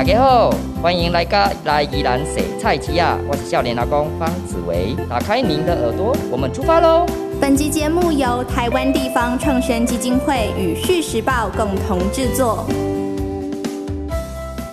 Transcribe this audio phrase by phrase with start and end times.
[0.00, 0.50] 大家好，
[0.80, 3.18] 欢迎来到来宜兰洗菜市啊！
[3.28, 7.04] 我是笑脸老公方子维，打开您的耳朵，我们出发喽！
[7.38, 12.66] 本集节目由台湾地方创生基金会与《续时报》共同制作。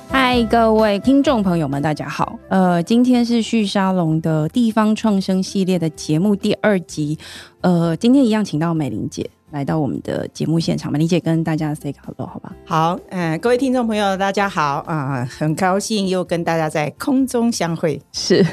[0.09, 2.39] 嗨，各位听众朋友们，大家好。
[2.47, 7.19] 呃，今天是旭沙龙的地方创生系列的节目第二集。
[7.59, 10.91] 呃，今天一样，请到美玲姐来到我们的节目现场。
[10.91, 12.53] 美玲姐跟大家 say hello，好吧？
[12.65, 18.01] 好，嗯，各位听众朋友，大家好啊，很高兴又跟大家在空中相会。
[18.11, 18.45] 是，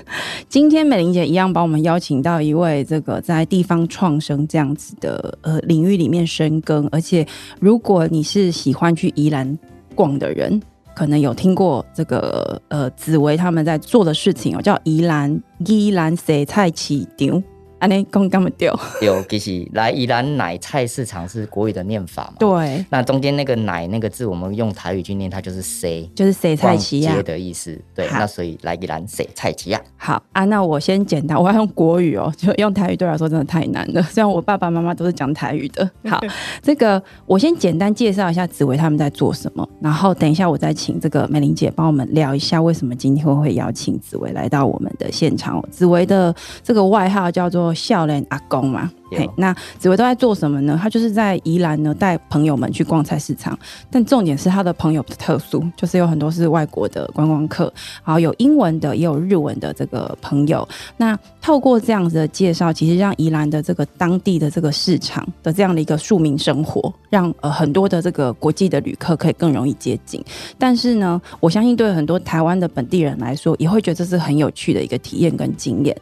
[0.49, 7.27] 今天美玲姐一样把我们邀请到一位这个在地方创生这样子的呃领域里面深耕，而且
[7.61, 9.59] 如果你是喜欢去宜兰
[9.95, 10.61] 逛的人。
[10.97, 17.43] 可能有听过这个呃紫薇他们在做的事情哦，叫宜兰宜兰洗菜市场。
[17.79, 18.75] 安尼讲干么掉？
[19.03, 22.35] 有，其实来宜兰奶菜市场是国语的念法嘛？
[22.39, 22.85] 对。
[22.89, 27.79] 那中间那个奶那个字，我们用台语去念，它就是 “say”，就是 “say 菜奇亚”的意思。
[27.95, 28.09] 对。
[28.11, 29.81] 那所以来宜兰 “say 菜奇亚。
[29.97, 34.03] 好啊，那我先简单，我要用国语哦，就用台语对我来说真的太难了。
[34.11, 35.89] 虽然我爸爸妈妈都是讲台语的。
[36.09, 36.21] 好，
[36.63, 45.63] 这个我先简单介绍一下紫薇他们在做什么，然后等一下我再请这个美玲姐帮我们聊一下为什么今天会邀请紫薇来到我们的现场。
[45.71, 48.91] 紫薇的这个外号叫做“有少年阿公嘛。
[49.11, 50.79] 嘿，那紫薇都在做什么呢？
[50.81, 53.57] 他就是在宜兰呢带朋友们去逛菜市场，
[53.91, 57.73] 但重点是他的朋友的特殊，就是有很多是外国的观光客，
[58.05, 60.67] 然后有英文的，也有日文的这个朋友。
[60.97, 70.25] 那透过这样子的介绍，其实让宜兰的这个当地的这个市场的这样的一个庶民生活，让呃很多的这个国际的旅客可以更容易接近。
[70.59, 75.97] 但是呢，我相信对很多台湾的本地人来说，也会觉得这是很有趣的一个体验跟经验。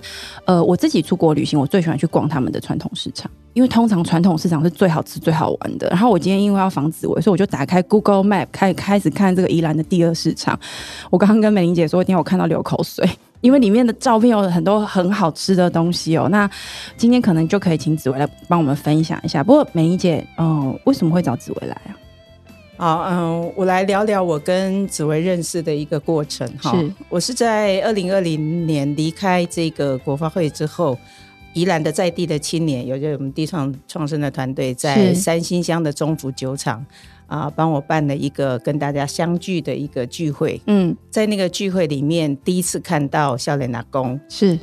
[0.47, 5.89] 呃，我自己出国旅行，我最喜欢去逛他们的传统市场，因为通常传统市场是最好吃、最好玩的。
[5.89, 10.59] 然后我今天因为要防紫薇，所以我就打开 Google Map 开开始看这个宜兰的第二市场。
[11.11, 13.09] 我刚刚跟美玲姐说，今天我看到流口水，
[13.41, 16.29] 因为里面的照片有很多很好吃的东西哦。
[16.31, 16.49] 那
[16.97, 19.45] 今天可能就可以请紫薇来帮我们分享一下。
[19.45, 21.91] 不过美玲姐，嗯，为什么会找紫薇来啊？
[22.79, 26.73] 好，嗯，我来聊聊我跟紫薇认识的一个过程哈。
[26.73, 30.99] 是我是在二零二零年离开这个国发会之后。
[31.55, 36.85] 宜兰的在地的青年，有着我们地创创生的团队，在三星乡的中福酒厂
[37.27, 40.61] 啊，帮我办了一个跟大家相聚的一个聚会。
[40.67, 44.19] 嗯，在那个聚会里面，第一次看到笑脸阿公。
[44.29, 44.59] 是，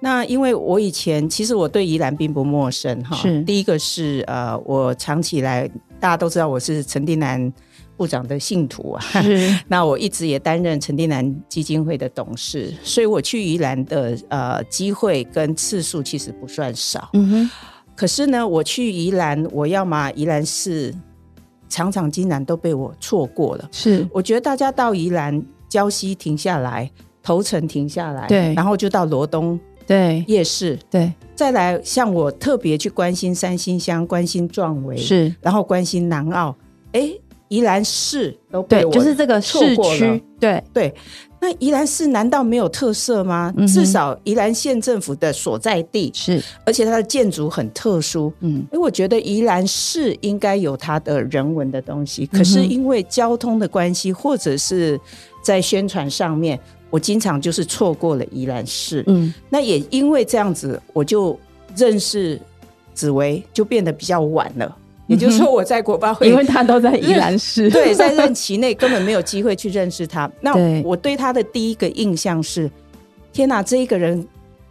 [0.00, 3.14] 那因为我以前其实我对宜兰并不陌生哈。
[3.16, 5.68] 是，第一个是呃，我长期来
[6.00, 7.52] 大家都知道我是陈定南。
[7.96, 9.04] 部长的信徒啊，
[9.68, 17.08] 那我一直也担任陈定南基金会的董事，所以我去宜兰的呃机会跟次数其实不算少。
[17.12, 17.50] 嗯哼，
[17.94, 20.94] 可是呢，我去宜兰，我要么宜兰市
[21.68, 23.68] 场场竟然都被我错过了。
[23.70, 25.40] 是，我觉得大家到宜兰
[25.70, 26.90] 礁溪停下来，
[27.22, 30.24] 头城停下来，对，然后就到罗东对。
[30.26, 36.56] 夜市，对，再来像我特别去关心三星乡，关心壮围，是，然后关心南澳，
[36.92, 37.12] 哎。
[37.48, 40.94] 宜兰市都对，就是这个市区，对对。
[41.40, 43.52] 那宜兰市难道没有特色吗？
[43.68, 48.32] 至少宜兰县政府的所在地是，而且它的建筑很特殊。
[48.40, 54.98] 嗯，因为我觉得宜兰市应该有它的人文的东西，可是因为交通的关系，或者是
[55.42, 59.04] 在宣传上面，我经常就是错过了宜兰市。
[59.06, 61.38] 嗯，那也因为这样子，我就
[61.76, 62.40] 认识
[62.94, 64.74] 紫薇就变得比较晚了。
[65.06, 70.30] 也就是说，我在国巴会，因为他都在宜兰市， 对，在 任期内根本没有机会去认识他。
[70.40, 72.70] 那我对他的第一个印象是：
[73.32, 74.26] 天哪，这一个人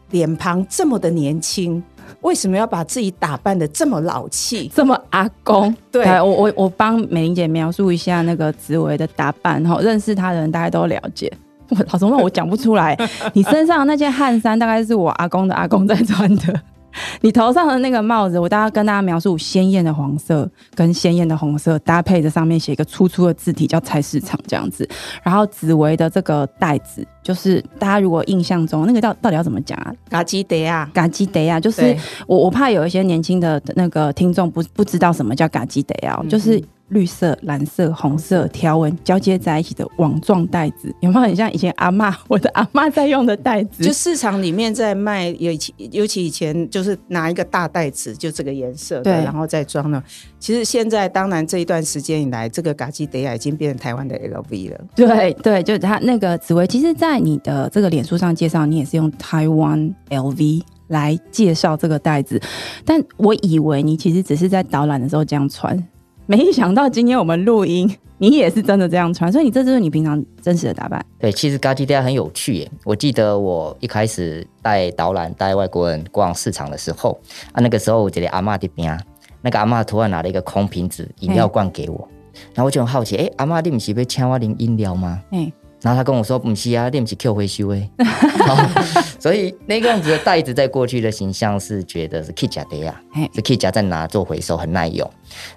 [0.10, 1.82] 脸庞这么的年轻，
[2.22, 5.76] 为什么要把自己打扮的这么老气，这么阿公？
[5.92, 11.32] 对，我我我帮美玲姐描述一下那个紫薇的打扮哈，认识他的人大家都了解。
[11.70, 12.98] 我老总，我讲不出来，
[13.34, 16.62] 你身上那件汗衫大概是我阿公的阿公在穿的。
[17.22, 24.88] 你头上的那个帽子，我大概跟大家描述鲜艳的黄色跟鲜艳的红色搭配着，上面写一个粗粗的字体叫菜市场这样子。
[25.24, 29.94] 然后紫薇的这个袋子，就是大家如果印象中那个到到底要怎么讲啊？
[30.10, 31.96] 嘎基德啊，嘎基德啊，就是
[32.28, 36.62] 我我怕有一些年轻的那个听众不不知道什么叫嘎基德啊，就是。
[36.94, 43.84] 绿色、蓝色、红色条纹交接在一起的网状袋子，有没有很像以前阿妈我的阿妈在用的袋子？
[43.84, 50.02] 就市场里面在卖，尤其尤其以前就是拿一个大袋子，就这个颜色，对，然后再装呢。
[50.40, 54.80] 其实现在当然这一段时间以来，这个嘎基德亚已经变成台湾的 LV 了。
[54.96, 62.40] 对对，就是它那个紫薇，其实，在你的这个脸书上介绍，你也是用台湾 LV 来介绍这个袋子，
[62.86, 65.82] 但我以为你其实只是在导览的时候这样穿。
[66.26, 71.06] 没想到今天我们录音，你也是真的这样穿，所以你这就是你平常真实的打扮。
[71.20, 72.72] 对，其实嘎吉迪亚很有趣耶。
[72.86, 77.20] 我记得我一开始带导览带外国人逛市场的时候，
[77.52, 79.00] 啊，那个时候我觉得阿妈的边啊，
[79.42, 82.08] 那个阿妈突然拿了一个空瓶子饮料罐给我，
[82.54, 85.22] 然后我就很好奇，哎，阿妈你不是被请我饮饮料吗？
[85.32, 85.52] 哎。
[85.84, 87.90] 然后他跟我说：“不是啊，练不起 Q 回修诶。
[89.20, 93.00] ”所以那个样子的袋子在过去的形象是觉得是 K 加的呀，
[93.36, 95.10] 是 K 加在拿做回收很耐用。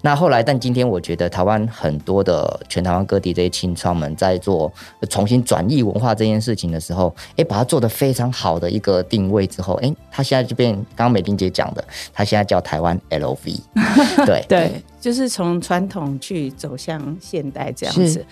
[0.03, 4.73] 那后来，但今天我觉得台湾很多的全台湾各地这些青创们在做
[5.09, 13.61] 重新转译文化这件事情的时候，哎，把它做的非常好的一个定位之后，哎，他现在就变刚刚美玲姐讲的，他现在叫台湾 LV。
[14.27, 18.25] 对对，就是从传统去走向现代这样子。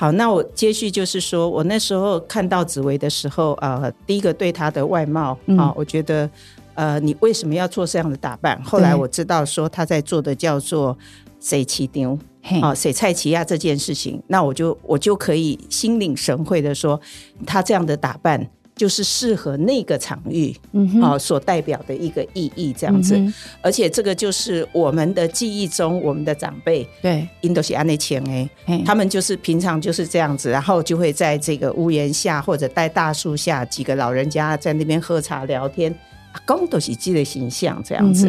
[0.00, 6.26] 好，那我接续就是说，我那时候看到紫薇的时候，呃，第一个对她的外貌啊，我觉得，
[6.72, 8.58] 呃，你为什么要做这样的打扮？
[8.62, 10.96] 后来我知道说她在做的叫做
[11.38, 12.18] “谁骑牛”
[12.62, 16.98] 啊，“谁菜奇亚”这件事情，那我就我就可以心领神会的说，
[17.44, 18.48] 她这样的打扮。
[18.80, 20.56] 就是适合那个场域，
[21.02, 23.14] 啊，所代表的一个意义这样子，
[23.60, 27.28] 而且这个就是我们的记忆中，我们的长辈对。
[27.42, 35.94] 印度西安的前哎，他们就是平常就是这样子，然后就会在这个屋檐下或者在大树下，几个老人家在那边喝茶聊天，
[36.32, 38.26] 阿公都是记的形象这样子。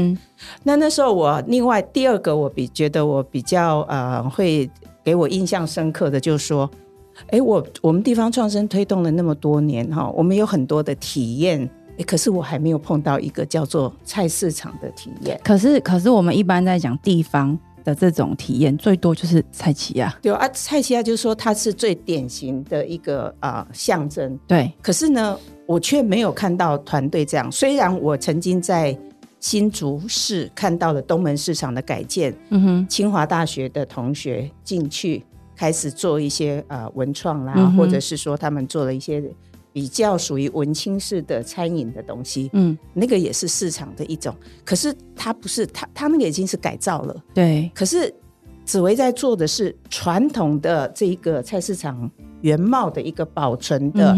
[0.64, 4.70] 那那时候我另外第二个我比觉得我比较呃会
[5.02, 6.70] 给我印象深刻的，就是说。
[7.28, 15.40] 哎，我我们地方创生推动了那么多年哈，我们有很多的体验，哎，可是我还没有碰到一个叫做菜市场的体验。
[15.44, 20.14] 可是，可是我们一般在讲地方的这种体验，最多就是菜奇亚。
[20.22, 24.38] 对啊，菜奇亚就是说它是最典型的一个啊象征。
[24.48, 27.52] 对，可是呢，我却没有看到团队这样。
[27.52, 28.98] 虽然我曾经在
[29.40, 35.24] 新竹市看到了东门市场的改建，嗯哼，清华大学的同学进去。
[35.62, 39.24] 开始做一些呃文创啦，或者是说他们做了一些
[39.72, 44.36] 比较属于文青式的餐饮的东西，嗯，那个也是市场的一种。
[44.66, 47.70] 可是它不是，它它那个已经是改造了，对。
[47.76, 48.12] 可是
[48.66, 52.10] 紫薇在做的是传统的这一个菜市场
[52.42, 54.18] 原貌的一个保存的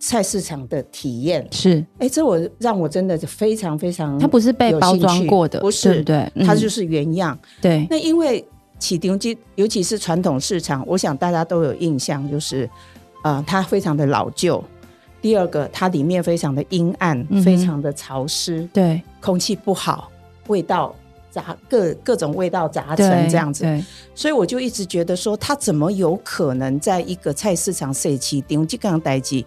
[0.00, 1.86] 菜市场的体验，是。
[2.00, 7.86] 哎，这我让我真的是非常非常，它不是被包装过的，不是，对，它就是原样，对。
[7.88, 8.44] 那因为。
[8.80, 12.68] 启丁机，尤其是传统市场，我想大家都有印象，就是，
[13.22, 14.62] 呃，它非常的老旧。
[15.22, 20.10] 第二个，它里面非常的阴暗，非常的潮湿，对，空气不好，
[20.46, 20.94] 味道
[21.30, 23.66] 杂各各种味道杂陈这样子。
[24.14, 29.44] 所以我就一直觉得说，它怎么有可能在一个菜市场设起丁机刚待机，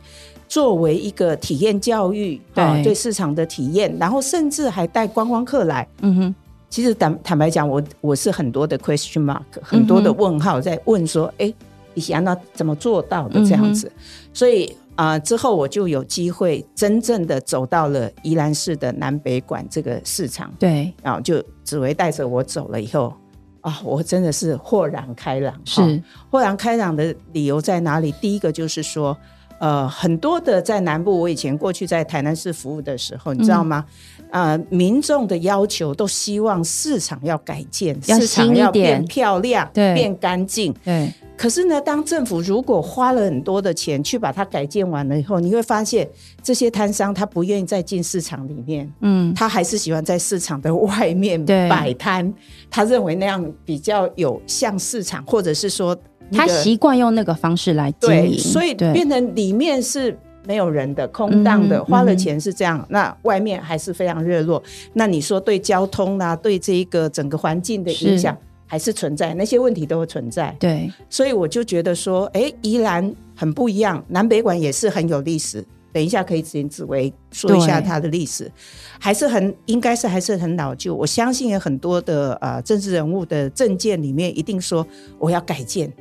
[0.48, 6.36] 作为一个体验教育啊，对市场的体验，然后甚至还带观光客来，嗯哼。
[6.74, 11.54] 其实坦坦白讲，我我是很多的 question mark，很多的问号在问说，哎，
[11.94, 13.92] 以前那怎么做到的这样子？
[14.34, 23.14] 所以啊，之后我就有机会真正的走到了宜兰市的南北馆这个市场，对，然后就紫薇带着我走了以后，
[23.62, 25.54] 啊，我真的是豁然开朗。
[25.66, 28.12] 是豁然开朗的理由在哪里？
[28.14, 29.16] 第一个就是说。
[29.60, 33.86] 呃，很多的在南部，我以前过去在台南市服务的时候，你知道吗？
[34.34, 41.14] 呃，民众的要求都希望市场要改建，市场要变漂亮，对，变干净，对。
[41.38, 46.10] 可是呢，当政府如果花了很多的钱去把它改建完了以后，你会发现
[46.42, 52.34] 这些摊商他不愿意再进市场里面，嗯，他还是喜欢在市场的外面摆摊，
[52.72, 55.96] 他认为那样比较有像市场，或者是说。
[56.32, 64.62] 他习惯用那个方式来经营，所以变成里面是没有人的、空荡的，花了钱是这样，那外面还是非常热络。
[64.94, 70.56] 那你说对交通啊，对这一个整个环境的影响还是存在，那些问题都会存在。
[70.60, 75.64] 对，所以我就觉得说，哎，宜兰很不一样，南北馆也是很有历史。
[75.94, 78.52] 等一下可以请紫薇说一下它的历史，
[79.00, 80.96] 还是很应该是还是很老旧。
[80.96, 84.86] 我相信有很多的呃政治人物的政见里面一定说
[85.20, 85.92] 我要改建，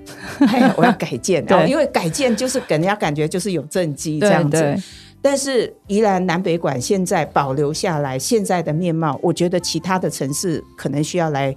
[0.77, 4.75] 我要改建， 然后 因为改建就是给人家感觉就是有政绩这样子。
[5.21, 11.55] 但是宜兰南北馆现在保留下来现在的面貌，我觉得其他的城市可能需要来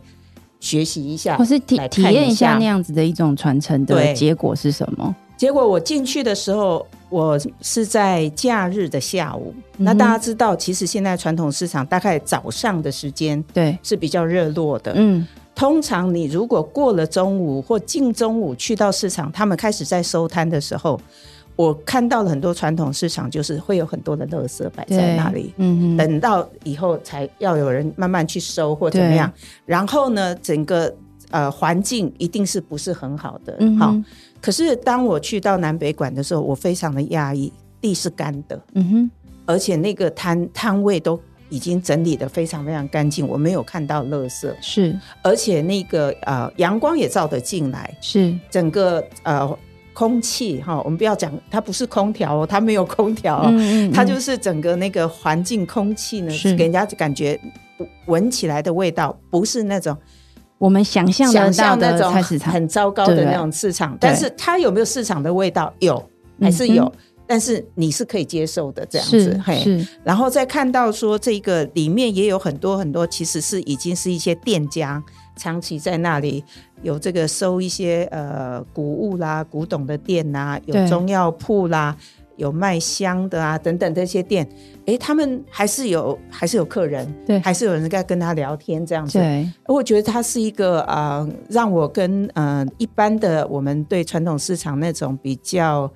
[0.59, 5.15] 学习一下，或是体体验一下那样子的一种传承的结果是什么？
[5.35, 9.55] 结果我进去的时候，我是在假日的下午。
[9.77, 14.91] 那大家知道，其实现在传统市场大概早上的时间对是比较热络的。
[14.97, 20.99] 嗯，通常你如果过了中午或近中午去到市场，他们开始在收摊的时候，
[21.55, 25.53] 我看到了很多传统市场就是会有很多的垃圾摆在那里。
[25.55, 29.31] 嗯嗯，等到以后才要有人慢慢去收或怎么样。
[29.65, 30.93] 然后呢，整个。
[31.31, 33.93] 呃环境一定是不是很好的，好。
[34.45, 39.11] 可是当我去到南北馆的时候，我非常的讶异，地是干的，嗯哼，
[39.47, 49.57] 而且那个摊摊位都已经整理的非常非常干净，我没有看到垃圾，是，而且那个呃阳光也照得进来，是，整个呃
[49.95, 53.51] 空气哈，我们不要讲它不是空调哦，它没有空调，
[53.91, 56.55] 它就是整个那个环境空气呢，是。
[56.55, 57.39] 给人家感觉
[58.05, 59.97] 闻起来的味道不是那种。
[60.57, 65.73] 我们想象想象那种很糟糕的那种市场，但是它有没有市场的味道？
[65.79, 66.03] 有，
[66.39, 66.91] 还是有？
[67.27, 69.41] 但是你是可以接受的这样子。
[69.45, 75.03] 是，然后再看到说这个里面也有很多很多，其实是已经是一些店家
[75.35, 76.43] 长期在那里
[76.83, 81.97] 有这个收一些呃古物啦、古董的店呐，有中药铺啦。
[82.37, 84.47] 有卖香的啊，等等这些店，
[84.85, 89.17] 哎，他们还是有，还是有客人，对，还是有人在跟他聊天这样子。
[89.17, 95.89] 对，我觉得它是一个啊，让我跟呃一般的我们对传统市场那种比较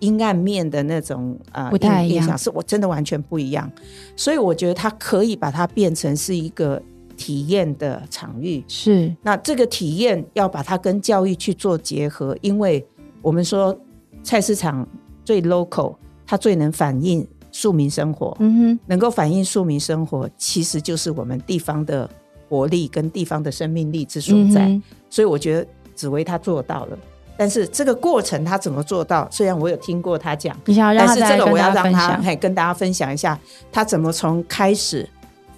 [0.00, 3.70] 阴暗面的那种啊不太一样，是我真的完全不一样。
[4.16, 6.80] 所以我觉得它可以把它变成是一个
[7.16, 8.62] 体验的场域。
[8.68, 12.86] 是，那这个体验要把它跟教育去做结合，因为
[13.22, 13.74] 我们说
[14.22, 14.86] 菜市场。
[15.26, 22.08] 最 local，它最能反映庶民生活，嗯哼，能够反映庶民生活，其实就是我们地方的
[22.48, 24.80] 活力跟地方的生命力之所在。
[25.10, 26.98] 所以我觉得紫薇她做到了，
[27.36, 29.28] 但是这个过程他怎么做到？
[29.30, 33.38] 虽然我有听过他讲，但是这个我要让他跟大家分享一下，
[33.72, 35.08] 他怎么从开始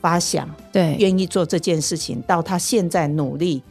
[0.01, 3.63] 发想，对，愿意做这件事情，到他现在努力，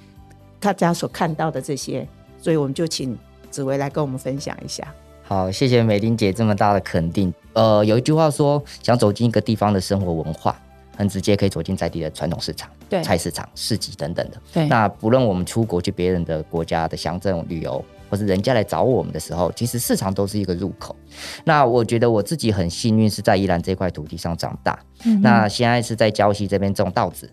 [0.60, 2.08] 大家所看到的这些，
[2.40, 3.18] 所以我们就请
[3.50, 4.86] 紫薇来跟我们分享一下。
[5.28, 7.34] 好，谢谢美玲姐这么大的肯定。
[7.52, 10.58] 呃，有一句话说，想走进一个地方的生活文化，
[10.96, 14.38] 很直接可以走进在地的传统市场、对菜市场、市集等等的。
[14.54, 20.96] 对，那不论我们出国去别人的国家的乡镇旅游，或是人家来找我们的时候，其实市场都是一个入口。
[21.44, 24.80] 那我觉得我自己很幸运，是在宜兰这块土地上长大。
[25.22, 27.30] 那现在是在礁溪这边种稻子。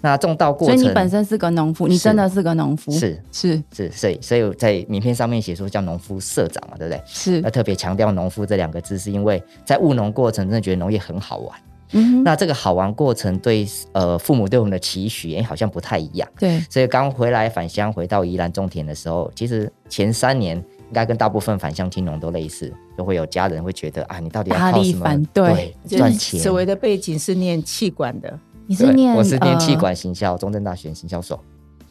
[0.00, 7.02] 那种稻过程，所以你本身是个农夫，你真的是个农夫，是是是，所以所以在名片上面写说叫农夫社长嘛，对不对？
[7.06, 11.58] 是，那特别强调农夫这两个字，是因为在务农过程真的觉得农业很好玩。
[11.94, 16.26] 嗯，那这个好玩过程对呃父母对我们的期许，哎，好像不太一样。
[16.38, 25.22] 对，所以刚回来返乡回到宜兰种田的时候，其实前三年应该跟大部分返乡青农都类似，就会有家人会觉得啊，你到底要靠什么？
[25.34, 26.40] 对，赚钱。
[26.40, 28.38] 所谓的背景是念气管的。
[28.66, 31.38] 你是念我是念气管行销，中正大学行销所，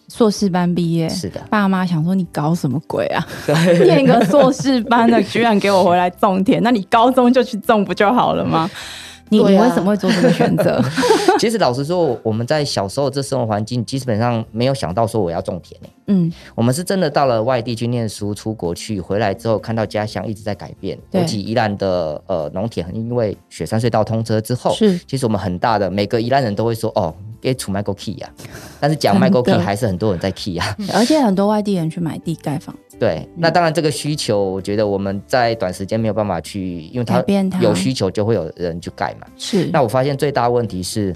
[0.08, 1.08] 硕士班毕业。
[1.10, 3.26] 是的，爸妈想说你搞什么鬼啊？
[3.84, 8.70] 念个硕士班的，居然给我回来种田，那你高中就去种不就好了吗？
[9.32, 10.84] 你你为什么会做这个选择？
[11.40, 20.98] 其实老实说，我们在小时候这生活环境基本上没有想到说我要种田嗯，我们是真的到了外地去念书，出国去，回来之后看到家乡一直在改变。
[21.12, 28.30] 尤其宜兰的呃农田，因为雪山隧道通车之后，是其实我们很大的每个宜兰人都会说哦，给出卖过 key 呀。
[28.82, 30.76] 但是讲 卖过 key 还是很多人在 key 啊。
[30.94, 32.76] 而且很多外地人去买地盖房。
[33.02, 37.20] 对，那当然这个需求，我觉得我们在短时间没有办法去，因为它
[37.60, 39.26] 有需求就会有人去盖嘛。
[39.36, 39.66] 是。
[39.74, 41.12] 那我发现最大问题是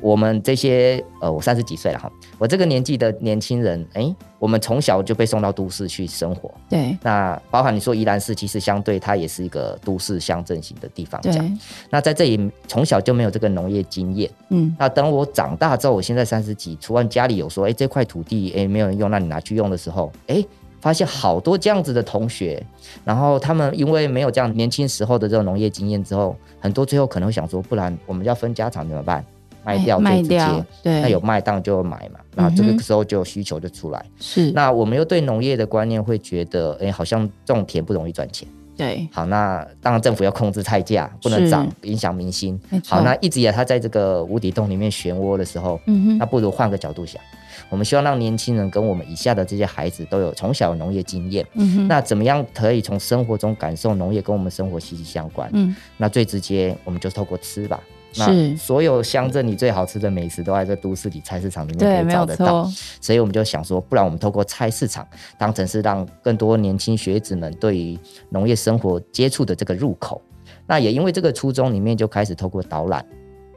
[0.00, 6.52] 我们这些呃，我三十几岁了哈，我这个年纪的年轻人，哎，我们从小就被送到都市去生活。
[6.68, 6.98] 对。
[7.04, 11.20] 那包含你说宜兰市，其实相对它也是一个都市乡镇型的地方。
[11.20, 11.32] 对。
[11.88, 14.28] 那在这里从小就没有这个农业经验。
[14.48, 14.74] 嗯。
[14.76, 20.44] 那等我长大之后，我现在三十几，除了家里有说，哎，这块土地哎没有人用，那你拿去用的时候，哎。
[20.80, 22.64] 发现好多这样子的同学，
[23.04, 29.24] 然后他们因为没有这样年轻时候的这种农业经验之后，很多最后可能会想说，不然我们要分家产怎么办？
[29.64, 34.02] 卖掉卖掉，对，那有卖当就买嘛，那这个时候就有需求就出来。
[34.18, 38.48] 是，那我们又对农业的观念会觉得，哎，好像种田不容易赚钱。
[38.78, 42.58] 对，好，那当然政府要控制菜价，不能涨，影响民心。
[42.86, 47.20] 好，那一直以来他在这个无底洞里面漩涡的时候，嗯哼，那不如换个角度想。
[47.70, 51.46] 我们希望让年轻人跟我们以下的这些孩子都有从小农业经验。
[51.54, 55.50] 嗯那怎么样可以从生活中感受农业跟我们生活息息相关？
[55.52, 57.80] 嗯，那最直接我们就透过吃吧。
[58.16, 62.66] 那，所有乡镇里最好吃的美食都在这都市里菜市场里面可以找得到。
[63.00, 65.06] 所以我们就想说，不然我们透过菜市场
[65.36, 67.98] 当成是让更多年轻学子们对于
[68.30, 70.22] 农业生活接触的这个入口。
[70.66, 73.04] 那也因为这个初衷里面就开始透过导览。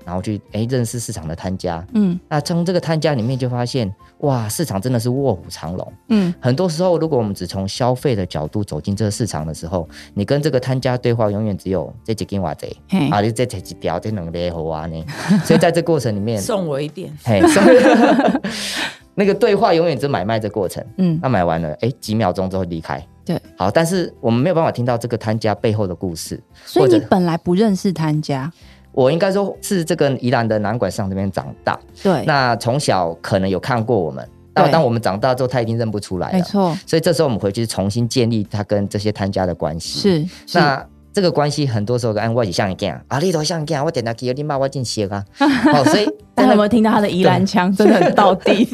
[0.05, 12.75] 然后去哎认识市场的摊家，嗯，那从这个摊家里面就发现，哇，市场真的是卧虎藏龙，嗯，很多时候如果我们只从消费的角度走进这个市场的时候，你跟这个摊家对话永远只有这几斤瓦贼，
[13.11, 15.05] 啊，你这这几条这能勒好啊呢，
[15.43, 17.41] 所以在这过程里面送我一点，嘿，
[19.13, 20.83] 那个对话永远只买卖的过程。
[20.97, 23.05] 嗯，那买完了，哎，几秒钟之后离开。
[23.25, 26.41] 对，好，但是我们没有办法听到这个摊家背后的故事。
[26.65, 28.51] 所以你本来不认识摊家，
[28.91, 31.79] 我应该说是这个宜兰的南管上这边长大。
[32.01, 36.37] 对，那从小可能有看过我们，但当我们长大之后，他已经认不出来了。
[36.37, 40.27] 没错，所以这时候我们回去重新建立他跟这些摊家的关系。
[40.47, 40.85] 是，那。
[41.13, 47.73] 这个关系很多时候跟我是像一样，啊，你都像一样，我点他给你骂我进写啊， 哦，所以大家有没有听到他的宜兰腔？
[47.75, 48.67] 真的很到底。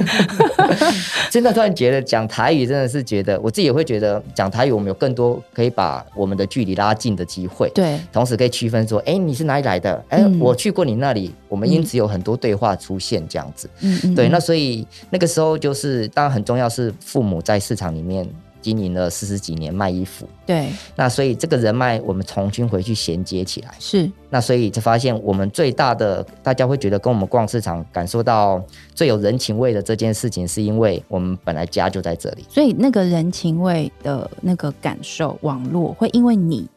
[1.32, 7.70] 真的突然觉得讲台语真的是觉得，我自己也会觉得讲台语，我们有更多可以把我们的距离拉近的机会。
[7.74, 10.04] 对，同时可以区分说，哎，你是哪里来的？
[10.10, 13.70] 哎，我去过你那里，我们因此有很多对话出现这样子。
[13.82, 14.16] 嗯嗯。
[14.16, 18.28] 对，那所以那个时候就是，当然很重要是父母在市场里面。
[18.68, 28.62] 经营了四十几年卖衣服，对，那所以这个人脉我们重新回去衔接起来，是，那所以就发现我们最大的，大家会觉得跟我们逛市场感受到
[28.94, 36.68] 最有人情味的这件事情，是因为我们本来家就在这里，所以那个人情味的那个感受，网络会因为你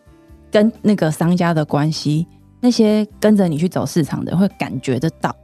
[0.48, 2.24] 跟那个商家的关系，
[2.60, 5.34] 那些跟着你去走市场的会感觉得到，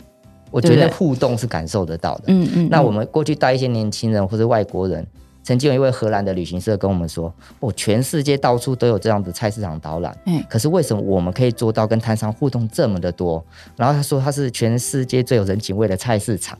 [0.53, 5.05] 我觉得互动是感受得到的，嗯嗯，那我们过去带一些年轻人或者外国人。
[5.47, 13.43] 曾经有一位荷兰的旅行社跟我们说：“哦，全世界到处都有这样的菜市场导览，嗯，可是为什么我们可以做到跟摊商互动这么的多？”
[13.79, 16.59] 然后他说：“他是全世界最有人情味的菜市场。”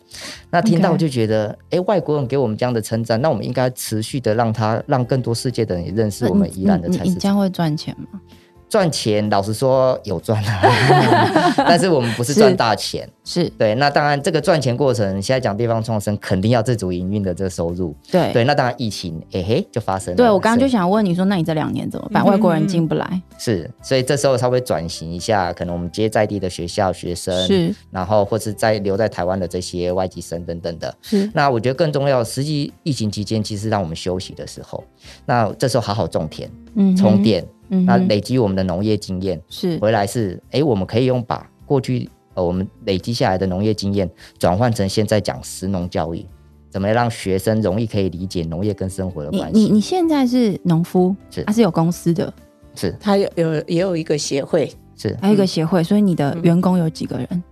[0.51, 7.13] 那听到就觉得，哎，外国人给我们这样的称赞，那我们应该持续的让他让更多世界的人也认识我们宜兰的菜市场。
[7.13, 8.21] 你将会赚钱吗？
[8.69, 13.75] 赚钱，老实说有赚啊， 但是我们不是赚大钱，是对。
[13.77, 17.95] 那当然，这个赚钱过程，现在讲地方创生，肯定要自主营运的这个收入。
[18.11, 20.17] 对对，那当然疫情，哎嘿，就发生了。
[20.17, 22.27] 对我刚刚就想问你说，那你这两年怎么办？
[22.27, 30.93] 外国人进不来，是，所以这时候稍微转型一下，可能我们接在地的学校学生，是，然后或是在留在台湾的这些外籍生等等的。
[31.03, 31.31] 是。
[31.33, 34.83] 那我觉得更重要，实际疫情期间，其实让我们休息的时候，
[35.25, 37.47] 那这时候好好种田，嗯，充电。
[37.69, 39.79] 那累积我们的农业经验是。
[39.79, 46.25] 回来是哎，我们可以用把过去呃我们累积下来的农业经验转换成现在讲实农教育，
[46.71, 49.59] 怎么让学生容易可以理解农业跟生活的关系？
[49.59, 51.43] 你你你现在是农夫，是。
[51.45, 52.33] 他是有公司的，
[52.75, 52.95] 是。
[53.01, 55.17] 他有有也有一个协会，是。
[55.21, 57.43] 还有一个协会，所以你的员工有几个人？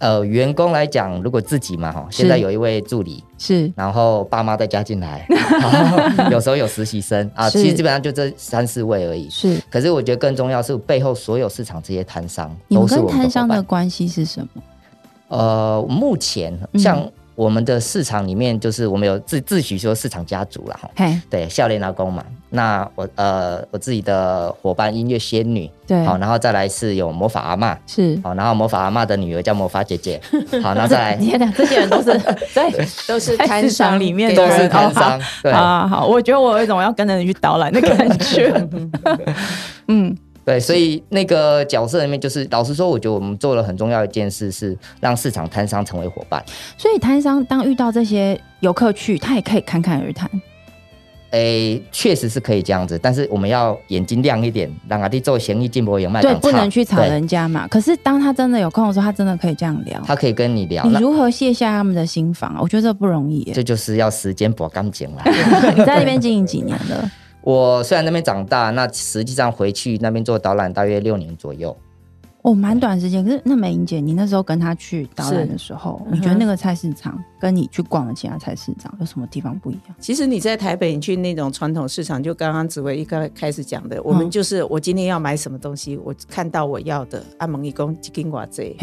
[0.00, 5.26] 呃，员工来讲，如果自己嘛哈，现在有一位助理是，然后爸妈再加进来，
[6.32, 9.30] 有时候有实习生啊，其实基本上就这三四位而已。
[9.30, 14.62] 是，可是我觉得更重要是背后所有市场这些摊商，你们跟摊商的关系是什么？
[15.28, 17.08] 呃，目前像。
[17.40, 20.90] 我们的市场里面，就是我们有自自诩说市场家族了哈。
[21.30, 22.22] 对，笑脸老公嘛。
[22.50, 30.20] 那我呃，我自己的伙伴音乐仙女，对，好，然后再来是有魔法阿妈，是，好，然后魔法阿妈的女儿叫魔法姐姐，
[30.62, 32.12] 好， 然后再来，天哪，这些人都是
[32.52, 35.50] 对，都是摊商里面都是摊商，对。
[35.50, 38.52] 啊，好，我觉得我有一种要跟着你去导览的感觉，
[39.88, 40.14] 嗯。
[40.50, 46.44] 对，所以那个角色里面，就是老实说，我觉得我们做了很重要一件事，是让市场摊商成为伙伴。
[46.76, 50.28] 所以摊商当遇到这些游客去，他也可以侃侃而谈。
[51.30, 56.20] 诶，确实是可以这样子，但是我们要眼睛亮一点，让阿弟做生意进步有卖。
[56.20, 57.68] 对，不能去吵人家嘛。
[57.68, 60.02] 可是当他真的有空的时候，他真的可以这样聊。
[60.04, 60.84] 他可以跟你聊。
[60.84, 62.58] 你如何卸下他们的心防啊？
[62.60, 63.48] 我觉得这不容易。
[63.54, 65.22] 这就是要时间搏干净了。
[65.76, 67.08] 你在那边经营几年了？
[67.42, 71.76] 我虽然那边长大，那实际上回去那边做导览大约六年左右。
[72.42, 73.22] 哦，蛮短时间。
[73.22, 79.94] 可是那美英姐，你那时候跟他去导览的时候，你觉得那个菜市场跟你去逛的其他菜市场有什么地方不一样？
[79.98, 88.74] 其实你在台北，你去那种传统市场，就刚刚紫薇一开开始讲的，我们就是我今天要买什么东西，我看到我要的，阿蒙一公几斤瓦这，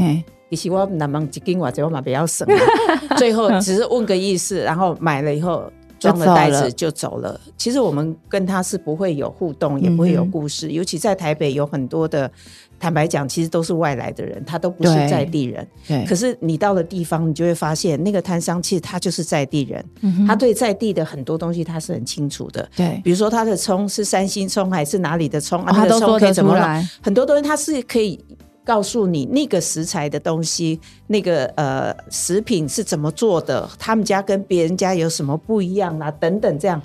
[0.52, 2.48] 其实我南蒙几斤瓦这，我买比较省，
[3.18, 5.64] 最后只是问个意思，然后买了以后。
[6.00, 7.40] 装了袋子就走了。
[7.58, 10.72] 其实我们跟他是不会有互动，也不会有故事。
[10.72, 12.32] 尤其在台北有很多的，
[12.80, 15.68] 坦白讲，其实都是外来的人，他都不是在地人。
[15.88, 16.06] 对。
[16.06, 19.84] 可是你到了地方，你就会发现，那个摊商其实他就是在地人，
[20.28, 22.70] 他对在地的很多东西他是很清楚的。
[22.76, 23.02] 对。
[23.04, 26.88] 比如说他的葱是三星葱还是哪里的葱，他的葱可以怎么来？
[27.02, 28.24] 很多东西他是可以。
[28.68, 30.78] 告诉你那个食材的东西，
[31.08, 36.12] 那个呃食品是怎么做的，他们家跟别人家有什么不一样啊？
[36.12, 36.82] 等等，这样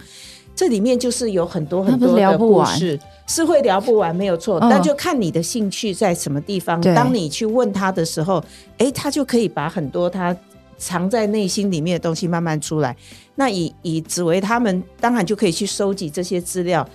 [0.54, 4.60] 这里面就是有很多很多的故事，是会聊不完，没有错。
[4.60, 6.80] 但就看你的兴趣在什么地方。
[6.94, 8.40] 当你去问他的时候，
[8.78, 10.36] 哎，他就可以把很多他
[10.78, 12.96] 藏在内心里面的东西慢慢出来。
[13.34, 16.88] 那以以紫薇他们当然就可以去收集这些资料。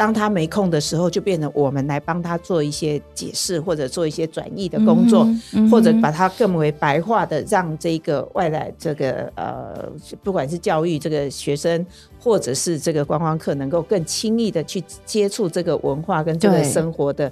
[0.00, 5.28] 当他没空的时候，就变成我们来帮他做一些解释，或者做一些转译的工作，
[5.70, 9.86] 或者把它更为白话的，让这个外来这个呃，
[10.22, 11.84] 不管是教育这个学生，
[12.18, 17.30] 或者是这个观光客，能够更轻易的去接触这个文化跟这个生活的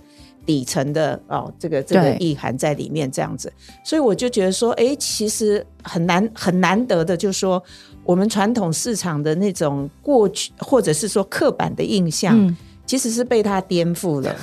[0.48, 3.52] 底层的哦，这个这个意涵在里面这样子。
[3.84, 7.62] 所以我就觉得说，哎，其实很难很难得的，就是说。
[8.08, 12.56] 我们传统市场的那种过去，或者是说刻板的印象，
[12.86, 14.34] 其实是被它颠覆了。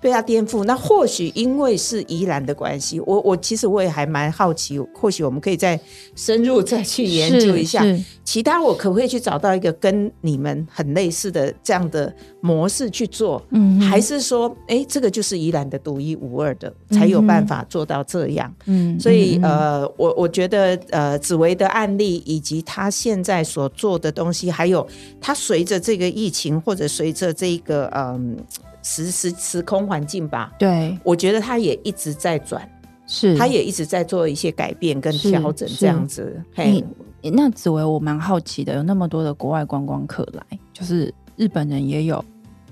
[0.00, 5.78] 被他颠覆，那或许因为是宜兰的关系，我我其实我也还蛮好奇，或许我们可以再
[6.16, 7.84] 深入再去研究一下，
[8.24, 13.42] 其他我可不可以去找到一个跟你们很类似的这样的模式去做？
[13.50, 18.50] 嗯，还是说，哎，这个就是宜兰的独一无二的，才有办法做到这样？
[18.64, 24.86] 嗯，所以呃，我我觉得呃，紫薇的案例以及他现在所做的东西，还有
[25.20, 28.36] 他随着这个疫情或者随着这个嗯。
[28.82, 32.68] 时时时空环境吧，对，我觉得他也一直在转，
[33.06, 36.42] 是，他也一直在做一些改变跟调整，这样子。
[36.54, 36.84] 嘿，
[37.22, 42.24] 那紫薇，我蛮好奇的，有那么多的国外观光客来，就是日本人也有，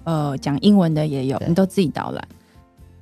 [0.05, 2.29] 呃，讲英文的也有，你都自己导览？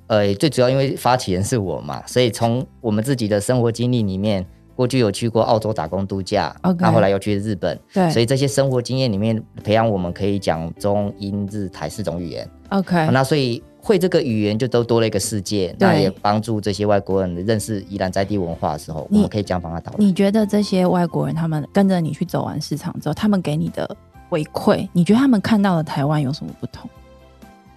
[0.07, 4.45] 呃，最主要因为发起人是我嘛，所以从我们自己的生活经历里面。
[4.77, 12.47] 过去有去过澳洲打工度假，那后来又去日本，对，所以这些生活经验里面培养我们可以讲中英日台四种语言。
[12.69, 19.91] OK，那所以会这个语言就都多了一个世界，那也帮助这些外国人认识宜兰在地文化的时候，我们可以这样帮他导。
[19.97, 23.89] 你觉得这些外国人他们跟着你去走完市场之后，他们给你的
[24.29, 26.87] 回馈，你觉得他们看到的台湾有什么不同？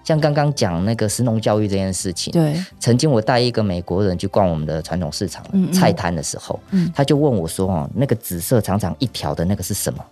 [0.02, 10.04] 像刚刚讲那个食农教育这件事情，对，曾经我带一个美国人去逛我们的传统市场菜摊的时候，嗯他就问我说：“哦，那个紫色长长一条的那个是什么？”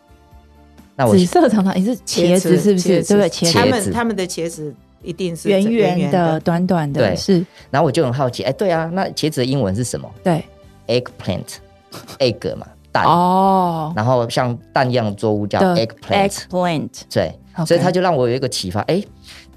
[0.95, 3.03] 那我紫色长长也是茄子，是不是？
[3.03, 3.29] 对不对？
[3.31, 7.45] 茄子，他们他们的茄子一定是圆圆的、短短的，是。
[7.71, 10.11] 然后我就很好奇，哎，对啊，那茄子的英文是什么？
[10.23, 10.45] 对
[10.89, 13.93] ，eggplant，egg 嘛，蛋哦。
[13.97, 17.33] 然后像蛋一样的作物叫 eggplant，对，
[17.65, 19.03] 所以他就让我有一个启发，哎。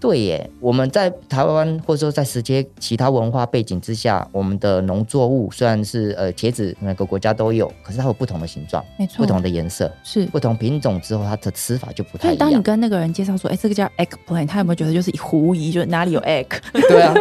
[0.02, 12.38] 对耶，我们在台湾或者说在世界其他文化背景之下，我们的农作物虽然是呃茄子，每个国家都有，可是它有不同的形状，没错，不同的颜色，是不同品种之后，它的吃法就不太一样。
[12.40, 16.48] 当你跟那个人介绍说，哎，这个叫 eggplant，他有没有觉得就是狐疑，就是哪里有 egg？
[16.74, 17.14] 对啊，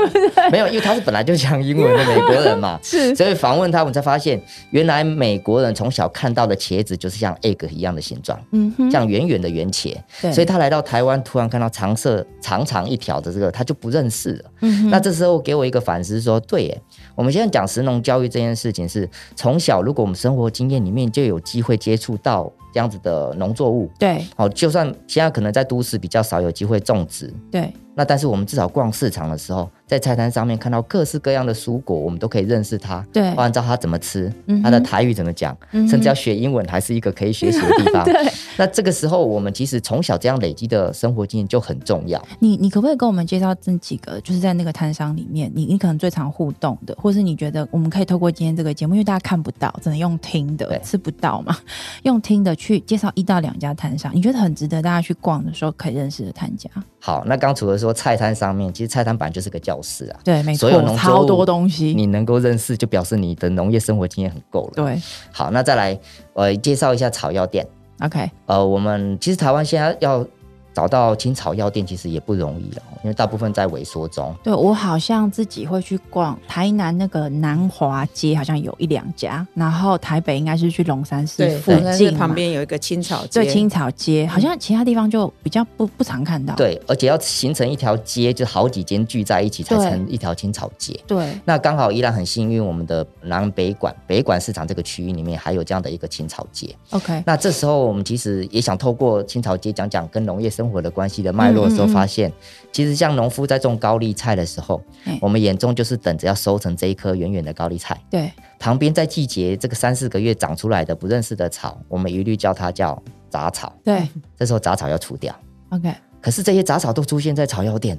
[0.51, 4.41] 没有，因为他是本来就讲英文的美国人嘛， 是，所以访问他，我们才发现，
[4.71, 13.51] 原来美国人从小看到的茄子就是像 egg 一样的形状，嗯哼，像圆圆的圆茄，对，所以他来到台湾，突然看到长色长长一条的这个。
[13.51, 14.51] 他就不认识了。
[14.61, 16.83] 嗯，那这时候给我一个反思，说对耶，
[17.17, 27.73] 我们现在讲食农教育这件事情，是从小如果我们生活经验里面就有机会接触到这样子的农作物，对，哦，就算现在可能在都市比较少有机会种植，对。
[27.97, 38.05] 那但是我们至少逛市场的时候，在菜单上面看到各式各样的蔬果，我们都可以认识它，对，按照它怎么吃，它的台语怎么讲，甚至要学英文，还是一个可以学习的地方。
[38.07, 38.15] 对，
[38.57, 42.25] 那这个时候我们其实从小这样累积的生活经验就很重要。
[42.39, 51.59] 你你可不可以跟我们介绍这几个，就是在那个摊商里面，你你可能最常互动的，或是你觉得我们可以透过今天这个节目，因为大家看不到，只能用听的，吃不到嘛，
[52.05, 56.71] 用听的去介绍一到两家摊商，你觉得很值得大家去逛的时候可以认识的摊家。
[57.01, 60.21] 好，那刚除了说菜摊上面，其实菜摊本来就是个教室啊。
[60.25, 64.73] 对，没错，超多东西，你能够认识，就表示你的农业生活经验很够了。
[64.77, 65.01] 对，
[65.33, 65.99] 好，那再来，
[66.35, 67.67] 呃，介绍一下草药店。
[68.01, 70.27] OK，呃，我们其实台湾现在要。
[70.73, 74.35] 找到青草药店其实也不容易了，因为大部分在萎缩中。
[74.43, 79.47] 对我好像自己会去逛台南那个南华街，好像有一两家。
[79.55, 86.55] 然后台北应该是去龙山寺附近旁边有一个青草街，对青草街，好像其他地方就比较不不常看到。
[86.55, 90.99] 对，而且要形成一条街，就好几间聚在一起才成一条青草街。
[91.07, 96.75] 对，那刚好依然很幸运，我们的南北馆北馆市场这个区域里面还有这样的一个青草街。
[96.91, 102.31] OK，那这时候我们其实也想透过青草街讲讲跟农业生活的关系的脉络的时候，发现
[102.71, 104.83] 其实像农夫在种高丽菜的时候，
[105.23, 107.99] 我们眼中就是等着要收成这一颗远远的高丽菜。
[108.11, 113.73] 对，旁边在季节这个三四个月长出来的不认识的草，我们一律叫它叫杂草。
[113.83, 115.35] 对，这时候杂草要除掉。
[115.71, 117.99] OK，可是这些杂草都出现在草药店。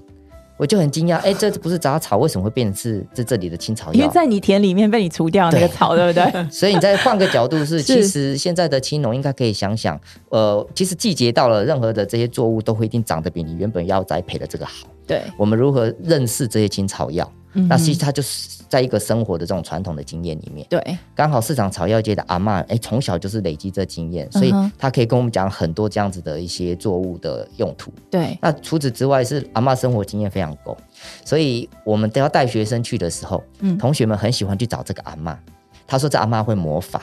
[0.61, 3.99] 我就很惊讶，哎，这不是杂草，为什么会变成是这这里的青草药？
[3.99, 6.31] 因为在你田里面被你除掉那个草，对不对？
[6.51, 14.87] 所以你再换个角度是，其实现在的青农应该可以想想，呃，其实季节到了，任何的这些作物都会一定长得比你原本要栽培的这个好。
[15.07, 17.27] 对，我们如何认识这些青草药？
[17.53, 20.65] 那其实它就是在一个生活的这种传统的经验里面。
[20.69, 27.91] 对，刚好市场草药界的阿妈，哎，从小就是累积这经验，所以他可以跟我们讲很多这样子的一些作物的用途。
[28.09, 30.77] 对，那除此之外是阿妈生活经验非常够，
[31.25, 35.37] 所以我们都要带学生去的时候，嗯，同学们很喜欢去找这个阿妈。
[35.85, 37.01] 他说这阿妈会魔法。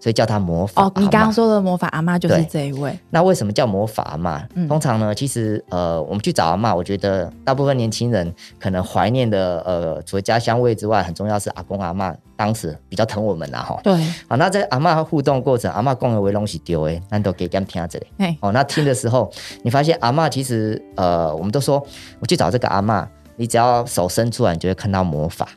[0.00, 0.82] 所以叫他魔法。
[0.84, 2.96] 哦，你刚刚说的魔法阿妈就是这一位。
[3.10, 4.38] 那为什么叫魔法阿妈？
[4.68, 13.80] 通常呢，其实呃，我们去找阿妈，我觉得大部分年轻人可能怀念的呃，除了家乡味之外，很重要是阿公阿妈当时比较疼我们呐，哈。
[13.82, 13.96] 对。
[14.28, 18.06] 好，那在阿妈互动过程，阿妈讲的为东西丢诶，那都给他们听这里。
[18.18, 18.36] 哎。
[18.40, 19.30] 哦，那听的时候，
[19.62, 21.84] 你发现阿妈其实呃，我们都说
[22.20, 25.48] 我去找这个阿妈，你只要手伸出来，你就会看到魔法，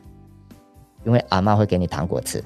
[1.04, 2.42] 因为阿妈会给你糖果吃。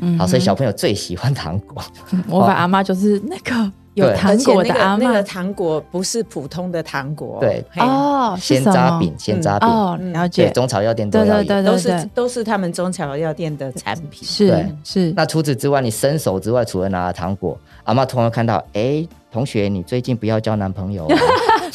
[0.00, 1.82] 嗯，好，所以小朋友最喜欢糖果。
[2.26, 7.64] 魔法阿妈就是那个有糖果的阿妈，那个糖果不是普通的糖果，对。
[7.78, 9.68] 哦，鲜扎饼，鲜扎饼。
[9.68, 10.50] 哦，了解。
[10.50, 14.22] 中草药店都要，都是都是他们中草药店的产品。
[14.22, 15.12] 是是。
[15.16, 21.08] 那除此之外，你伸手之外，除了拿糖果，阿妈突然看到，哎，同学，你最近不要交男朋友。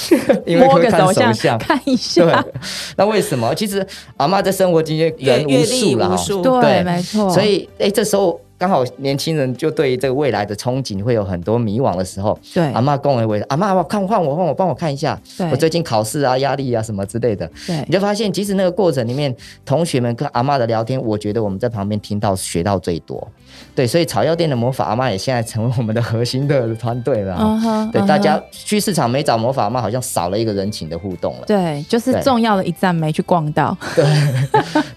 [0.58, 2.54] 摸个手相看一下，对，
[2.98, 3.54] 那为什么？
[3.56, 3.86] 其实
[4.18, 6.18] 阿妈在生活经验人无数了，
[6.62, 7.30] 对，没错。
[7.30, 15.20] 所以，哎，这时候刚好年轻人就对这个未来的憧憬会有很多迷惘的时候，对，阿妈恭维为阿妈，我看换我换我帮我看一下，
[15.52, 19.36] 我最近考试啊压力啊什么之类的，对，你就发现，即使那个过程里面，
[19.66, 23.28] 同学们跟阿妈的聊天，我觉得我们在旁边听到学到最多。
[23.74, 27.90] 对，所以草药店的魔法阿妈也现在成为我们的核心的团队了。
[27.92, 31.44] 对，大家去市场没找魔法阿妈，好像少了一个人情的互动了。
[31.46, 33.78] 对，就是重要的一站没去逛到。
[33.96, 34.04] 对，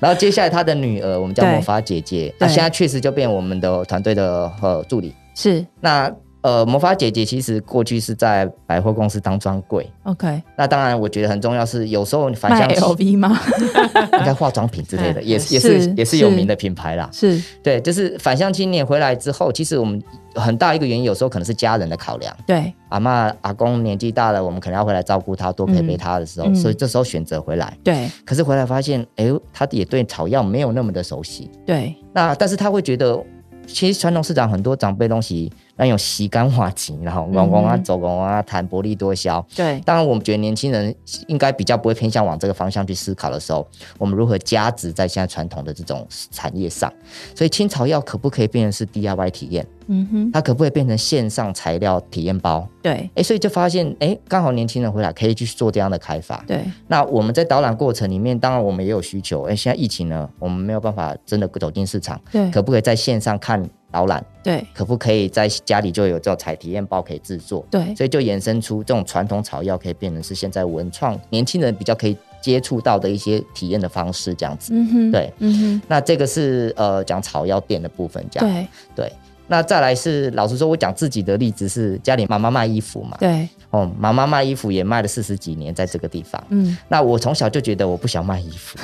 [0.00, 5.14] 然后接下来他的女儿，我们叫魔法姐姐，那现在确实就变我们的团队的呃助理。
[5.34, 6.10] 是，那。
[6.44, 9.90] 呃，魔法姐姐其实过去是在百货公司当专柜。
[10.02, 13.40] OK，那当然，我觉得很重要是有时候你反向 LV 吗？
[14.20, 17.08] 应该化妆品之类的， 也也是也是有名的品牌啦。
[17.10, 19.98] 是对，就是返乡青年回来之后，其实我们
[20.34, 22.36] 很大一个原因，有时候可能是家人的考量。
[22.46, 27.74] 对，阿妈阿公年纪大了，我们可能要回来照顾他，多陪陪他的时候，所以这时候选择回来。
[27.82, 31.50] 对，可是回来发现，哎，他也对草药没有那么的熟悉。
[31.64, 33.18] 对，那但是他会觉得，
[33.66, 35.50] 其实传统市场很多长辈东西。
[35.76, 39.44] 那用吸干化情，然后往往啊走往啊谈薄利多销。
[39.56, 40.94] 对，当然我们觉得年轻人
[41.26, 43.66] 应该比较不会偏向往这个方向去思考的时候，
[43.98, 46.92] 我们如何加值在现在传统的这种产业上？
[47.34, 49.66] 所以青草药可不可以变成是 DIY 体验？
[49.86, 52.66] 嗯哼，它可不可以变成线上材料体验包？
[52.80, 56.42] 对，哎，所以就发现，哎，刚好年轻人回来可以去做这样的开发。
[56.46, 59.42] 对，那我们在导览过程里面，当然我们也有需求。
[59.42, 62.18] 哎，现在疫情呢，我们没有办法真的走进市场。
[62.30, 63.68] 对，可不可以在线上看？
[63.94, 67.64] 导览对，可不可以在家里就有这种采体验包可以制作？
[67.70, 74.72] 对，所以就衍生出这种传统草药可以变成是现在文创年轻人比较可以接触到的一些体验的方式，这样子。
[74.74, 75.82] 嗯哼，对，嗯哼。
[75.86, 79.12] 那这个是呃讲草药店的部分，这样对对。
[79.46, 86.42] 那再来是老实说，我讲自己的例子是家里妈妈卖衣服嘛，对哦，妈妈卖衣服也卖了四十几年，在这个地方。
[86.48, 88.78] 嗯，那我从小就觉得我不想卖衣服。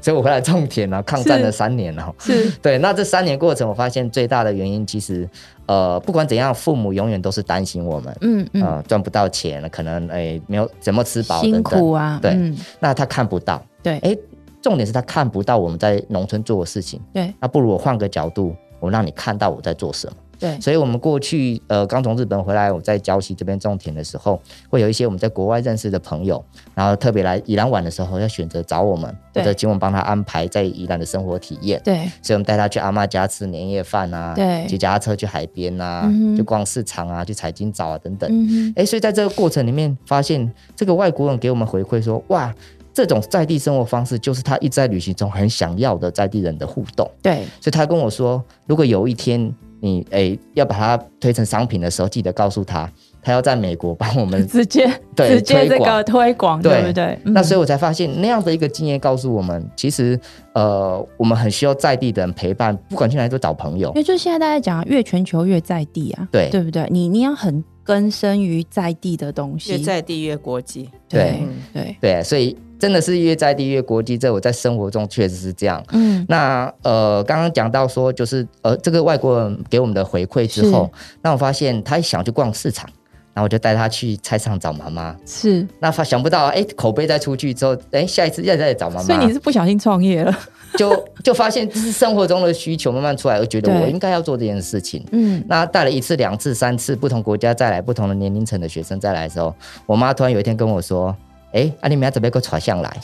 [0.00, 2.14] 所以我回来种田了，抗战了三年了。
[2.18, 5.28] 是对，那这三年过程，我发现最大的原因，其实
[5.66, 12.18] 呃，不管怎样，父母永远都是担心我们，嗯嗯，赚不到钱，可能哎没有怎么吃饱，辛苦啊。
[12.22, 12.36] 对，
[12.80, 13.62] 那他看不到。
[13.82, 14.16] 对，哎，
[14.60, 17.00] 重点是他看不到我们在农村做的事情。
[17.12, 20.16] 对，那不如我换个角度，我让你看到我在做什么。
[20.38, 26.44] 对，所以，我们过去呃刚从日本回来，我在礁溪这边种田的时候，会有一些我们在国外认识的朋友，
[26.74, 31.80] 然后特别来宜兰玩的时候，要选择找我们，或者请我们帮他安排在宜兰的生活体验。
[31.82, 38.28] 对，所以我们带他去阿妈家吃年夜饭啊，对，骑脚踏车去海边啊，去逛市场啊，去采金枣啊等等。
[38.30, 42.54] 嗯哎，所以在这个过程里面，发现这个外国人给我们回馈说，哇，
[42.92, 47.10] 这种在地生活方式就是他一直在旅行中很想要的在地人的互动。
[47.22, 49.54] 对，所以他跟我说，如果有一天。
[49.86, 52.90] 你诶，要把它推成商品的时候，记得告诉他，
[53.22, 57.18] 他要在美国帮我们 直接对直接这个推广，对不对？
[57.24, 60.18] 那所以我才发现那样的一个经验告诉我们，其实
[60.54, 63.88] 呃，我们很需要在地的人陪伴，不管去哪里都找朋友。
[63.90, 66.86] 因为就现在大家讲，越全球越在地啊，对对不对？
[66.90, 71.40] 你你要很根深于在地的东西，越在地越国际，对
[71.72, 72.56] 对对，所以。
[72.78, 75.82] 真的是越在地越国际，这我在生活中确实是这样。
[75.92, 80.90] 嗯，那呃，刚刚讲到说，就是呃，这个外国人给我们的回馈之后，
[81.22, 82.88] 那我发现他想去逛市场，
[83.32, 85.16] 然后我就带他去菜场找妈妈。
[85.24, 89.02] 是，那发想不到，哎，口碑再出去之后，哎，下一次再再找妈妈。
[89.02, 90.38] 所以你是不小心创业了，
[90.76, 95.02] 就就发现是生活中的需求慢慢出来，而觉得我应该要做这件事情。
[95.12, 99.54] 嗯，那带了一次、两次、三次，不同国家再来，不同的年龄层的学生再来的时候，
[99.86, 101.16] 我妈突然有一天跟我说。
[101.56, 102.96] 哎，啊你明准备个传上来，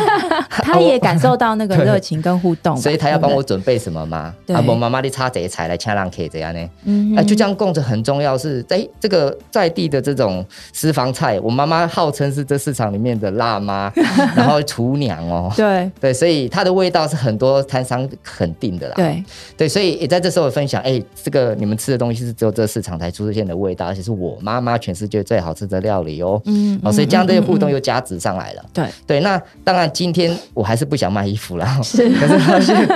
[0.48, 4.34] 他也感受到那个热情跟互动，所以他要帮我准备什么吗？
[4.48, 6.70] 啊，我妈妈的插这一菜来掐浪 K 这样呢？
[6.84, 13.92] 嗯，啊，就这样供着很重要，是哎，这个在地的这种私房菜，我妈妈号称是这市场里面的辣妈，
[14.34, 15.90] 然后厨娘哦，对。
[16.00, 19.22] 对，所以它的味道是很多摊商肯定的啦，对。
[19.56, 32.88] 对，所以也在这时候分享，哎，这个你们吃的东西是只有这市场才出现的味道，而且是我妈妈全世界最好吃的料理哦，嗯，哦，所以这样这些互动又加值上来了，对对，那当然今天我还是不想卖衣服了， 是， 可是发现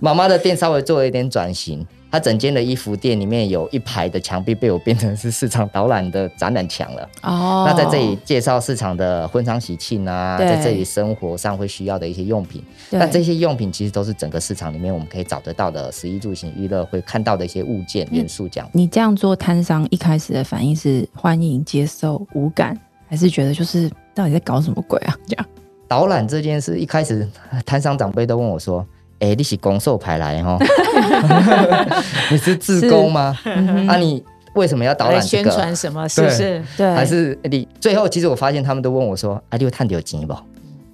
[0.00, 1.86] 妈妈的店稍微做了一点转型。
[2.08, 7.10] 它整间的衣服店里面有一排的墙壁被我变成是市场导览的展览墙了。
[7.22, 12.62] 哦，那在这里介绍市场的婚丧喜庆啊，在这里生活上会需要的一些用品。
[12.90, 18.48] 那这些用品其实都是整个市场里面我们可以找得到的，食衣住行娱乐会看到的一些物件元素。
[18.48, 22.78] 这样，你这样做摊商一开始的反应是欢迎、接受、无感，
[23.08, 25.16] 还是觉得就是到底在搞什么鬼啊？
[25.28, 25.46] 这样
[25.86, 27.28] 导览这件事一开始
[27.64, 28.84] 摊商长辈都问我说。
[29.18, 30.58] 哎，你是公售牌来哦？
[32.30, 33.34] 你是自工吗？
[33.88, 34.22] 啊，你
[34.54, 36.06] 为什么要导览宣传什么？
[36.06, 36.62] 是不是？
[36.76, 40.36] 对，还是你最后其实我发现他们都问我说：“啊，你有探有钱不？”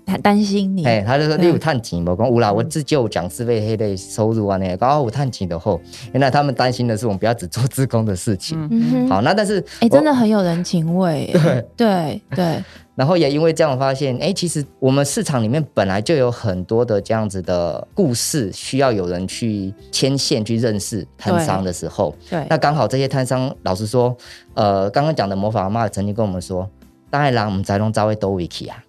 [0.07, 0.85] 他担心你。
[0.85, 5.81] 哎，他就说：“你有探钱不？”讲有啦，我自救讲自费黑的收入啊，那刚好我探钱的后，
[6.13, 9.09] 原来他们担心的是我们不要只做自工的事情。
[9.09, 11.29] 好，那但是哎，真的很有人情味。
[11.33, 12.65] 对对对。
[12.95, 24.15] 然后也因为这样发现，哎，其实我们市场里面本来就有很多的这样子的故事，需要有人去牵线去认识摊商的时候，对，那刚好这些摊商，老实说，
[24.55, 26.69] 呃，刚刚讲的魔法阿妈曾经跟我们说，
[27.09, 28.85] 大然我们宅龙招会都维奇啊，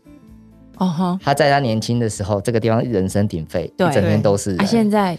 [0.77, 5.17] 哦哈，他在他年轻的时候，这个地方人声鼎沸，一整天都是，他现在。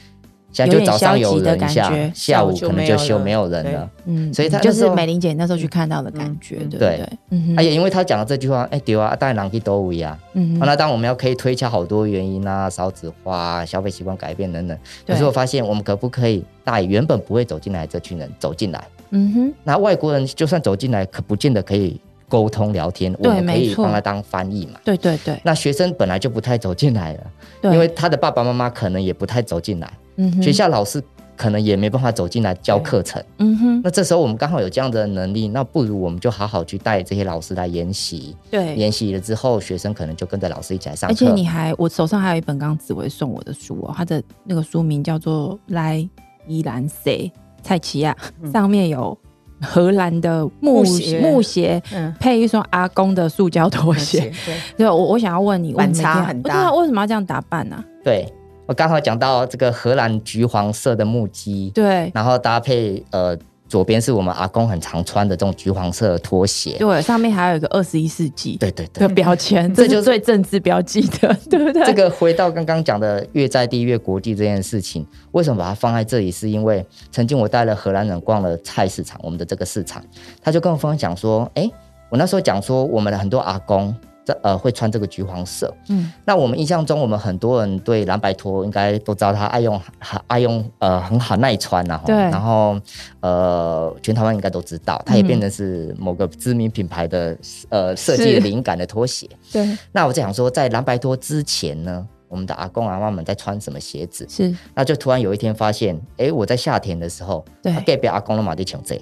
[0.55, 3.91] 现在就早上有人一下，下午可能就休没有人了。
[4.05, 7.09] 嗯，所以他就是美玲姐那时候去看到的感觉，对不对？
[7.31, 10.17] 嗯，哎，因为他讲了这句话，哎，对啊，带狼去都无呀。
[10.35, 14.79] 嗯，那当我们要可以推敲好多原因啊，少子化、消费习惯改变等等。
[15.05, 18.85] 可是我发现，我们可不可以带原本不会走进来这群人走进来？
[19.11, 23.13] 嗯哼，那外国人就算走进来，可不见得可以沟通聊天。
[23.19, 24.79] 我们可以帮他当翻译嘛？
[24.85, 25.37] 对对对。
[25.43, 29.91] 那学生本来就不太走进来了，因为他的爸爸妈妈可能也不太走进来。
[30.17, 31.03] 嗯，学校老师
[31.37, 33.23] 可能也没办法走进来教课程。
[33.39, 38.37] 嗯哼，那这时候我们刚好有这样的能力，那不如我们就好好去带这些老师来研习。
[38.51, 41.13] 对，研习了之后，学生可能就跟着老师一起来上课。
[41.13, 46.09] 而且你还，我手上还有一本刚刚紫薇送我的书哦，他的那个书名叫做《来
[46.47, 48.17] 伊兰 C 蔡奇亚》，
[48.53, 49.19] 上面有
[49.61, 51.83] 荷兰的木鞋，木鞋
[52.21, 54.31] 配一双阿公的塑胶拖鞋。
[54.77, 57.83] 对，我我想要问你，反差很大，为什么要这样打扮呢？
[58.05, 58.33] 对。
[58.67, 63.37] 我刚好讲到这个荷兰橘黄色的木屐，对，然后搭配呃
[63.69, 71.85] 左边是我们阿公很常穿的这种橘黄色的拖鞋，对，上面还有一个二十一世纪对对对的标签，这就是最政治标记的， 对不对？
[71.85, 76.31] 这个回到刚刚讲的越在地越国际这件事情，为什么把它放在这里？
[76.31, 80.03] 是因为曾经我带了荷兰人逛了菜市场，我们的这个市场，
[80.43, 81.69] 他就跟我分享说，哎，
[82.09, 83.95] 我那时候讲说我们的很多阿公。
[84.25, 89.81] 这呃会穿这个橘黄色，嗯，那我们印象中，我们很多人对蓝白拖应该都知道，它爱用，
[90.27, 92.81] 爱用，呃，很好耐穿啊，对，然后
[93.21, 97.37] 呃，全台湾应该都知道，它也变成是某个知名品牌的
[97.69, 99.77] 呃设计灵感的拖鞋，对。
[99.93, 104.27] 那我就想说，在蓝白拖之前呢，我们的阿公阿妈们在穿什么鞋子？
[104.29, 108.99] 是，那就突然有一天发现，哎，我在夏天的时候，对，给别阿公的马蒂琼这。